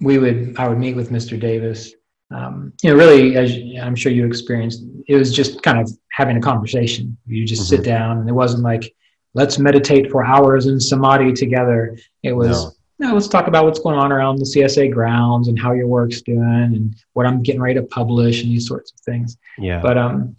[0.00, 1.94] we would i would meet with mr davis
[2.30, 6.36] um, you know really as i'm sure you experienced it was just kind of having
[6.36, 7.16] a conversation.
[7.26, 7.76] You just mm-hmm.
[7.76, 8.94] sit down and it wasn't like
[9.34, 13.78] let's meditate for hours in samadhi together it was no no, let's talk about what's
[13.78, 17.60] going on around the CSA grounds and how your work's doing and what I'm getting
[17.60, 19.38] ready to publish and these sorts of things.
[19.56, 19.80] Yeah.
[19.80, 20.36] But um,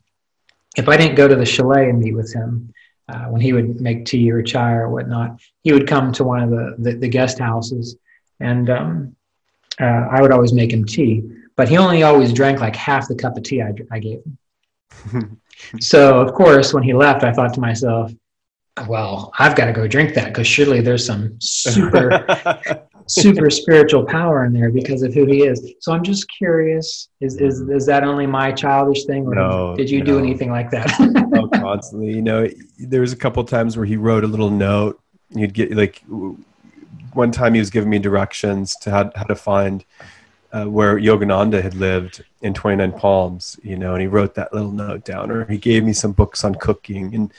[0.76, 2.74] if I didn't go to the chalet and meet with him,
[3.08, 6.44] uh, when he would make tea or chai or whatnot, he would come to one
[6.44, 7.96] of the, the, the guest houses
[8.42, 9.16] and um,
[9.80, 11.24] uh, I would always make him tea.
[11.56, 14.20] But he only always drank like half the cup of tea I, I gave
[15.12, 15.42] him.
[15.80, 18.12] so, of course, when he left, I thought to myself,
[18.88, 22.26] well, I've got to go drink that because surely there's some super,
[23.08, 25.74] super spiritual power in there because of who he is.
[25.80, 29.90] So I'm just curious: is is is that only my childish thing, or no, did
[29.90, 30.06] you no.
[30.06, 30.94] do anything like that?
[31.36, 32.14] oh, constantly.
[32.14, 35.02] You know, there was a couple times where he wrote a little note.
[35.30, 36.04] You'd get like
[37.14, 39.84] one time he was giving me directions to how how to find.
[40.52, 44.72] Uh, where Yogananda had lived in 29 Palms, you know, and he wrote that little
[44.72, 47.32] note down, or he gave me some books on cooking, and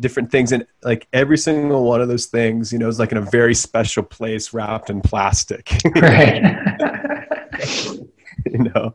[0.00, 0.52] different things.
[0.52, 3.54] And like every single one of those things you know is like in a very
[3.54, 5.72] special place wrapped in plastic.
[5.94, 6.56] Right.
[8.48, 8.94] You know?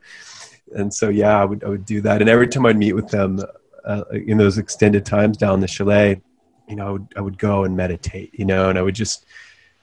[0.74, 2.22] And so yeah I would, I would do that.
[2.22, 3.42] And every time i'd meet with them
[3.84, 6.22] uh, in those extended times down the chalet
[6.70, 9.26] you know I would, I would go and meditate you know and i would just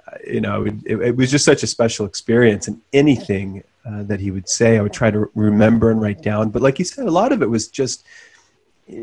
[0.06, 2.66] uh, you know it, it, it, was just such a special experience.
[2.66, 6.50] And anything uh, that he would say i would try to remember and write down.
[6.50, 8.06] But like you said a lot of it was just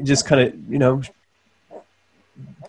[0.04, 1.02] just kind of you know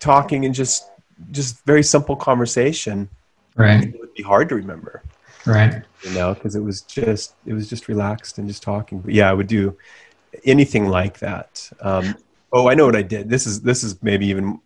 [0.01, 0.91] talking and just
[1.31, 3.09] just very simple conversation
[3.57, 3.85] right.
[3.85, 5.03] it would be hard to remember.
[5.47, 5.83] Right.
[6.03, 9.01] You know because it was just it was just relaxed and just talking.
[9.01, 9.77] But yeah i would do
[10.45, 11.71] anything like that.
[11.81, 12.17] Um,
[12.53, 13.29] oh i know what i did.
[13.29, 14.61] This is this is maybe even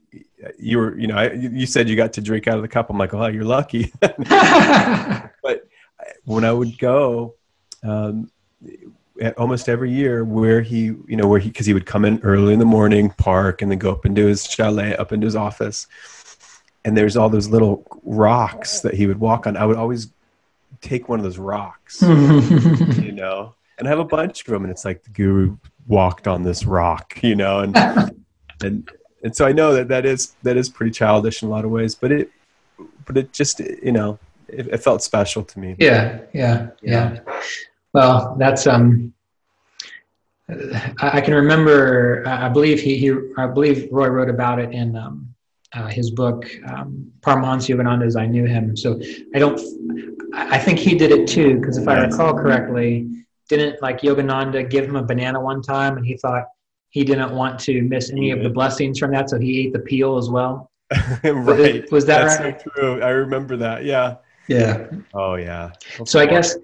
[0.59, 2.91] you were you know I, you said you got to drink out of the cup.
[2.91, 3.93] I'm like oh you're lucky.
[5.43, 5.67] But
[6.25, 7.35] when i would go
[7.83, 8.31] um,
[9.37, 12.53] almost every year where he, you know, where he, because he would come in early
[12.53, 15.87] in the morning, park, and then go up into his chalet, up into his office.
[16.85, 19.57] And there's all those little rocks that he would walk on.
[19.57, 20.09] I would always
[20.81, 24.65] take one of those rocks, you know, and I have a bunch of them.
[24.65, 27.77] And it's like the guru walked on this rock, you know, and,
[28.63, 28.91] and,
[29.23, 31.71] and so I know that that is, that is pretty childish in a lot of
[31.71, 32.31] ways, but it,
[33.05, 34.19] but it just, you know,
[34.49, 35.77] it, it felt special to me.
[35.79, 36.21] Yeah.
[36.33, 36.69] Yeah.
[36.81, 37.19] Yeah.
[37.27, 37.43] yeah.
[37.93, 39.13] Well, that's um.
[40.49, 42.25] I, I can remember.
[42.27, 43.13] I believe he, he.
[43.39, 45.35] I believe Roy wrote about it in um,
[45.73, 48.77] uh, his book um, Paramahansa Yogananda I knew him.
[48.77, 49.01] So
[49.35, 49.61] I don't.
[50.33, 53.09] I think he did it too because if I recall correctly,
[53.49, 56.45] didn't like Yogananda give him a banana one time, and he thought
[56.91, 59.81] he didn't want to miss any of the blessings from that, so he ate the
[59.81, 60.71] peel as well.
[61.25, 61.91] right.
[61.93, 62.61] Was that That's right?
[62.61, 63.03] So true.
[63.03, 63.85] I remember that.
[63.85, 64.17] Yeah.
[64.49, 64.89] Yeah.
[65.15, 65.71] Oh yeah.
[65.99, 66.57] That's so I guess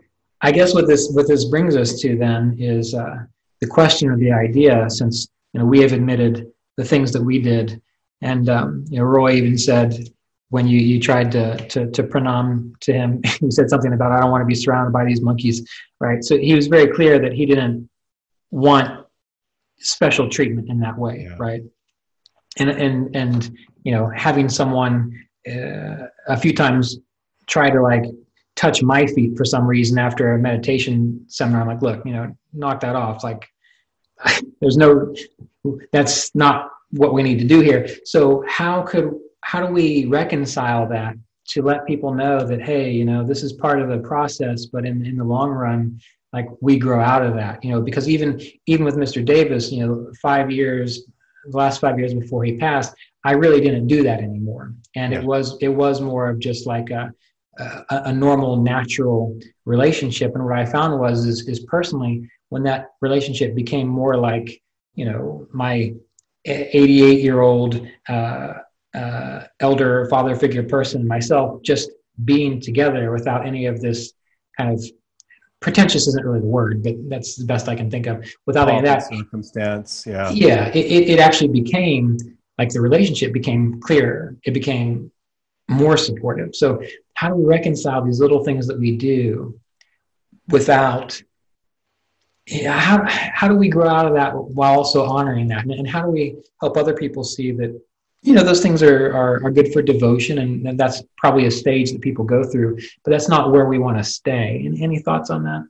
[0.43, 3.25] I guess what this what this brings us to then is uh,
[3.61, 4.89] the question of the idea.
[4.91, 7.81] Since you know we have admitted the things that we did,
[8.21, 10.09] and um, you know Roy even said
[10.51, 14.21] when you you tried to to, to pranam to him, he said something about I
[14.21, 15.69] don't want to be surrounded by these monkeys,
[16.01, 16.23] right?
[16.23, 17.89] So he was very clear that he didn't
[18.51, 19.07] want
[19.79, 21.37] special treatment in that way, yeah.
[21.39, 21.63] right?
[22.59, 25.19] And and and you know having someone
[25.49, 26.99] uh, a few times
[27.47, 28.05] try to like
[28.57, 31.63] touch my feet for some reason after a meditation seminar.
[31.63, 33.23] I'm like, look, you know, knock that off.
[33.23, 33.47] Like,
[34.61, 35.15] there's no
[35.93, 40.89] that's not what we need to do here so how could how do we reconcile
[40.89, 41.15] that
[41.47, 44.87] to let people know that hey you know this is part of the process but
[44.87, 45.99] in, in the long run
[46.33, 49.85] like we grow out of that you know because even even with mr davis you
[49.85, 51.03] know five years
[51.51, 52.95] the last five years before he passed
[53.25, 55.19] i really didn't do that anymore and yeah.
[55.19, 57.13] it was it was more of just like a,
[57.59, 60.35] a, a normal natural relationship.
[60.35, 64.63] And what i found was is, is personally when that relationship became more like
[64.95, 65.95] you know my
[66.45, 68.55] 88 year old uh,
[68.95, 71.91] uh, elder father figure person myself just
[72.25, 74.13] being together without any of this
[74.57, 74.83] kind of
[75.61, 78.25] pretentious isn't really the word but that's the best i can think of.
[78.47, 80.31] Without any of that circumstance yeah.
[80.31, 82.17] Yeah it, it actually became
[82.59, 84.37] like the relationship became clearer.
[84.45, 85.11] It became
[85.69, 86.55] more supportive.
[86.55, 86.83] So
[87.15, 89.59] how do we reconcile these little things that we do
[90.49, 91.21] without
[92.49, 95.65] yeah, how, how do we grow out of that while also honoring that?
[95.65, 97.81] And how do we help other people see that
[98.23, 101.51] you know those things are, are, are good for devotion and, and that's probably a
[101.51, 104.63] stage that people go through but that's not where we want to stay.
[104.65, 105.67] Any, any thoughts on that?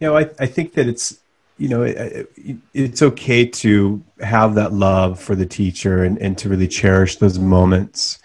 [0.00, 1.18] You know I, I think that it's
[1.56, 6.36] you know it, it, it's okay to have that love for the teacher and, and
[6.38, 8.18] to really cherish those moments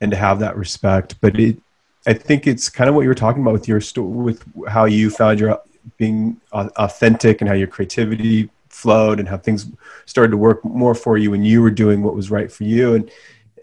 [0.00, 1.20] and to have that respect.
[1.20, 1.58] But it
[2.06, 4.86] i think it's kind of what you were talking about with your story with how
[4.86, 5.60] you found your
[5.96, 9.66] being authentic and how your creativity flowed and how things
[10.06, 12.94] started to work more for you when you were doing what was right for you.
[12.94, 13.10] And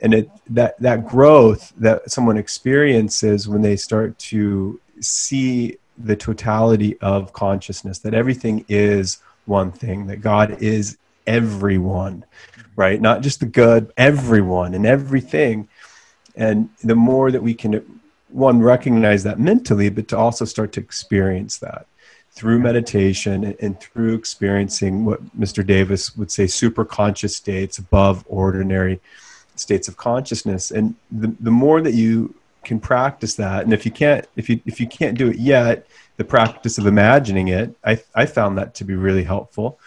[0.02, 6.98] and it that that growth that someone experiences when they start to see the totality
[7.00, 12.24] of consciousness that everything is one thing that god is everyone
[12.78, 13.02] right?
[13.02, 15.68] Not just the good everyone and everything
[16.38, 20.80] and the more that we can one recognize that mentally but to also start to
[20.80, 21.88] experience that
[22.38, 25.66] through meditation and through experiencing what Mr.
[25.66, 29.00] Davis would say super conscious states above ordinary
[29.56, 30.70] states of consciousness.
[30.70, 34.60] And the, the more that you can practice that, and if you can't, if you,
[34.68, 38.76] if you can't do it yet, the practice of imagining it, I, I found that
[38.76, 39.80] to be really helpful,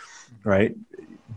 [0.43, 0.75] right?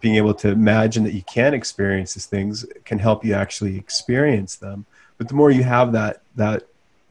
[0.03, 4.57] Being able to imagine that you can experience these things can help you actually experience
[4.57, 4.85] them.
[5.17, 6.67] But the more you have that, that,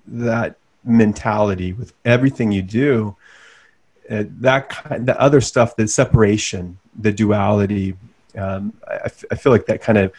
[0.06, 3.16] that mentality with everything you do,
[4.10, 7.96] uh, that kind, the other stuff, the separation, the duality,
[8.36, 10.12] um, I, f- I feel like that kind of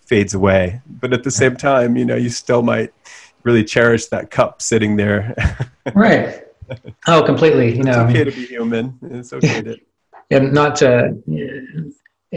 [0.00, 0.80] fades away.
[0.86, 2.92] But at the same time, you know, you still might
[3.44, 5.34] really cherish that cup sitting there.
[5.94, 6.42] right.
[7.06, 7.76] Oh, completely.
[7.76, 8.98] You know, it's okay to be human.
[9.02, 9.76] It's okay to.
[10.28, 11.22] And not to.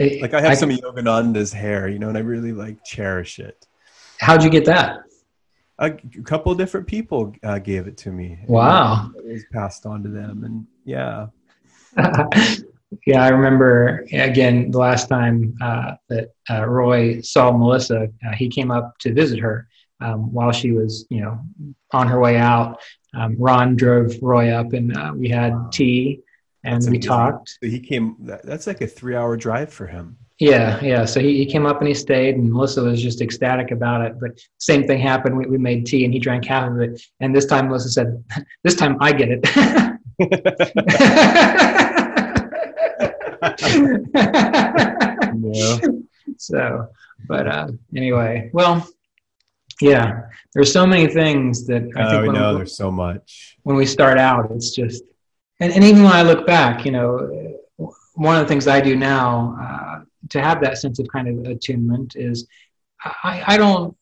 [0.00, 3.66] Like I have I, some Yogananda's hair, you know, and I really like cherish it.
[4.18, 5.00] How'd you get that?
[5.80, 5.90] a,
[6.24, 8.38] couple different people uh, gave it to me.
[8.46, 9.10] Wow.
[9.16, 10.44] It was passed on to them.
[10.44, 11.26] And yeah.
[13.06, 18.48] yeah, I remember again the last time uh, that uh, Roy saw Melissa, uh, he
[18.48, 19.68] came up to visit her
[20.00, 21.40] um, while she was, you know,
[21.92, 22.78] on her way out.
[23.14, 26.20] Um, Ron drove Roy up, and uh, we had tea,
[26.64, 27.58] and we talked.
[27.62, 28.16] So he came.
[28.20, 30.16] That's like a three-hour drive for him.
[30.38, 31.04] Yeah, yeah.
[31.04, 34.18] So he, he came up and he stayed, and Melissa was just ecstatic about it.
[34.18, 35.36] But same thing happened.
[35.36, 37.00] We, we made tea, and he drank half of it.
[37.20, 38.24] And this time, Melissa said,
[38.64, 39.46] "This time I get it."
[45.42, 45.78] yeah.
[46.36, 46.88] So,
[47.28, 48.88] but uh, anyway, well,
[49.80, 50.22] yeah.
[50.54, 52.28] There's so many things that I think.
[52.28, 52.54] Oh, know.
[52.54, 53.58] There's so much.
[53.62, 55.04] When we start out, it's just,
[55.60, 57.56] and, and even when I look back, you know,
[58.14, 59.56] one of the things I do now.
[59.60, 62.46] Uh, to have that sense of kind of attunement is
[63.04, 63.96] I, I don't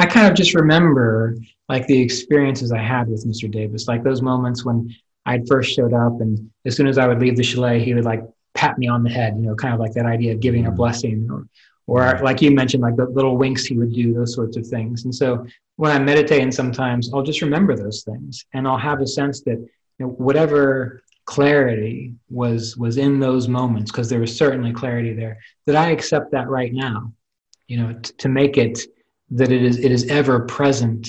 [0.00, 1.36] I kind of just remember
[1.68, 3.50] like the experiences I had with Mr.
[3.50, 4.94] Davis, like those moments when
[5.26, 8.04] I'd first showed up and as soon as I would leave the chalet, he would
[8.04, 8.22] like
[8.54, 10.68] pat me on the head, you know, kind of like that idea of giving a
[10.68, 10.76] mm-hmm.
[10.76, 11.48] blessing or,
[11.86, 15.04] or like you mentioned, like the little winks he would do, those sorts of things.
[15.04, 15.44] And so
[15.76, 19.64] when I'm meditating sometimes I'll just remember those things and I'll have a sense that
[19.98, 25.38] you know, whatever clarity was was in those moments because there was certainly clarity there
[25.66, 27.12] that i accept that right now
[27.66, 28.78] you know t- to make it
[29.30, 31.08] that it is it is ever present.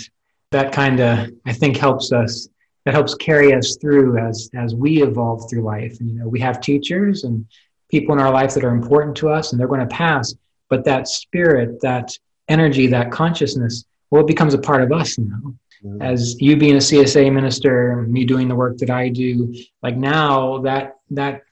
[0.52, 2.48] That kind of i think helps us
[2.86, 6.00] that helps carry us through as as we evolve through life.
[6.00, 7.46] And you know we have teachers and
[7.90, 10.34] people in our life that are important to us and they're going to pass
[10.70, 12.18] but that spirit that
[12.48, 15.54] energy that consciousness well it becomes a part of us now
[15.84, 16.02] Mm-hmm.
[16.02, 20.58] as you being a CSA minister, me doing the work that I do, like now
[20.60, 21.44] that that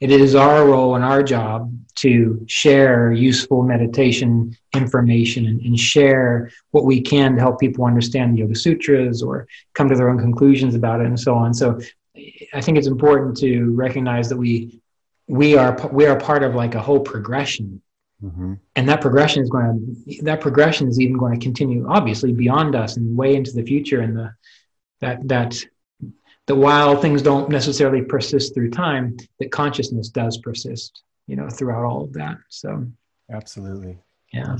[0.00, 6.50] it is our role and our job to share useful meditation information and, and, share
[6.72, 10.18] what we can to help people understand the Yoga Sutras or come to their own
[10.18, 11.54] conclusions about it and so on.
[11.54, 11.78] So
[12.52, 14.80] I think it's important to recognize that we
[15.26, 17.82] we are we are part of like a whole progression
[18.24, 18.54] mm-hmm.
[18.76, 22.74] and that progression is going to that progression is even going to continue obviously beyond
[22.74, 24.32] us and way into the future and the
[25.00, 25.56] that that
[26.46, 31.84] that while things don't necessarily persist through time that consciousness does persist you know throughout
[31.84, 32.86] all of that so.
[33.30, 33.98] Absolutely.
[34.34, 34.58] Yeah.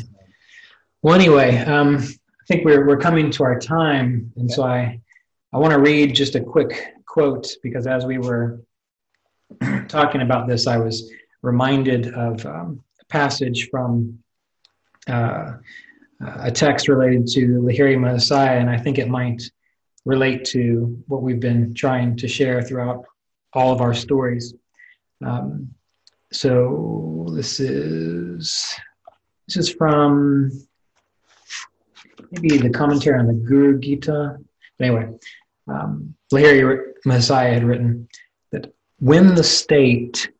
[1.03, 5.01] Well anyway um i think we're we're coming to our time and so i
[5.53, 8.61] i want to read just a quick quote because as we were
[9.89, 11.11] talking about this, I was
[11.43, 14.19] reminded of um, passage from
[15.09, 15.53] uh,
[16.21, 19.43] a text related to Lahiri Mahasaya, and I think it might
[20.05, 23.05] relate to what we've been trying to share throughout
[23.53, 24.55] all of our stories.
[25.25, 25.75] Um,
[26.33, 28.75] so this is
[29.47, 30.51] this is from
[32.33, 34.39] maybe the commentary on the Guru Gita.
[34.81, 35.17] Anyway,
[35.69, 38.09] um, Lahiri Mahasaya had written,
[38.51, 40.31] that when the state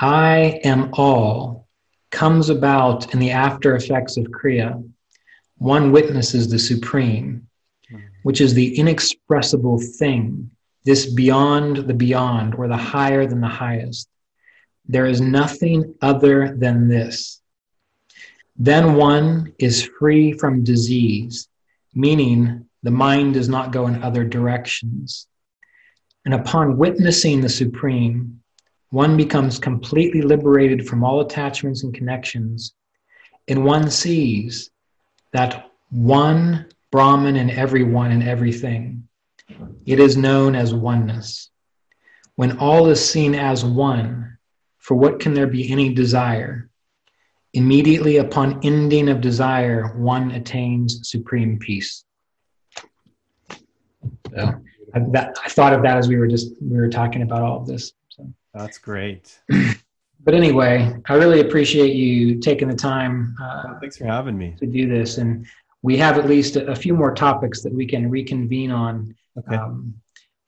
[0.00, 1.57] I am all
[2.10, 4.82] comes about in the after effects of Kriya,
[5.58, 7.46] one witnesses the supreme,
[7.88, 7.98] hmm.
[8.22, 10.50] which is the inexpressible thing,
[10.84, 14.08] this beyond the beyond, or the higher than the highest.
[14.86, 17.40] There is nothing other than this.
[18.56, 21.48] Then one is free from disease,
[21.94, 25.26] meaning the mind does not go in other directions.
[26.24, 28.42] And upon witnessing the Supreme,
[28.90, 32.74] one becomes completely liberated from all attachments and connections,
[33.46, 34.70] and one sees
[35.32, 39.08] that one Brahman in everyone and everything.
[39.86, 41.50] It is known as oneness.
[42.36, 44.38] When all is seen as one,
[44.78, 46.70] for what can there be any desire?
[47.52, 52.04] Immediately upon ending of desire, one attains supreme peace.
[54.30, 54.54] So
[54.94, 57.60] I, that, I thought of that as we were just we were talking about all
[57.60, 57.92] of this.
[58.54, 59.38] That's great.
[60.24, 63.36] but anyway, I really appreciate you taking the time.
[63.40, 65.46] Uh, thanks for having me to do this, and
[65.82, 69.14] we have at least a, a few more topics that we can reconvene on.
[69.38, 69.56] Okay.
[69.56, 69.94] Um,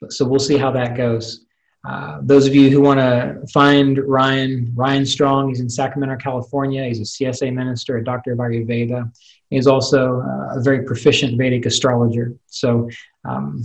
[0.09, 1.45] so we'll see how that goes.
[1.89, 6.85] Uh, those of you who want to find Ryan, Ryan Strong, he's in Sacramento, California.
[6.85, 9.11] He's a CSA minister, a doctor of Ayurveda.
[9.49, 12.35] He's also uh, a very proficient Vedic astrologer.
[12.47, 12.91] So
[13.25, 13.65] um,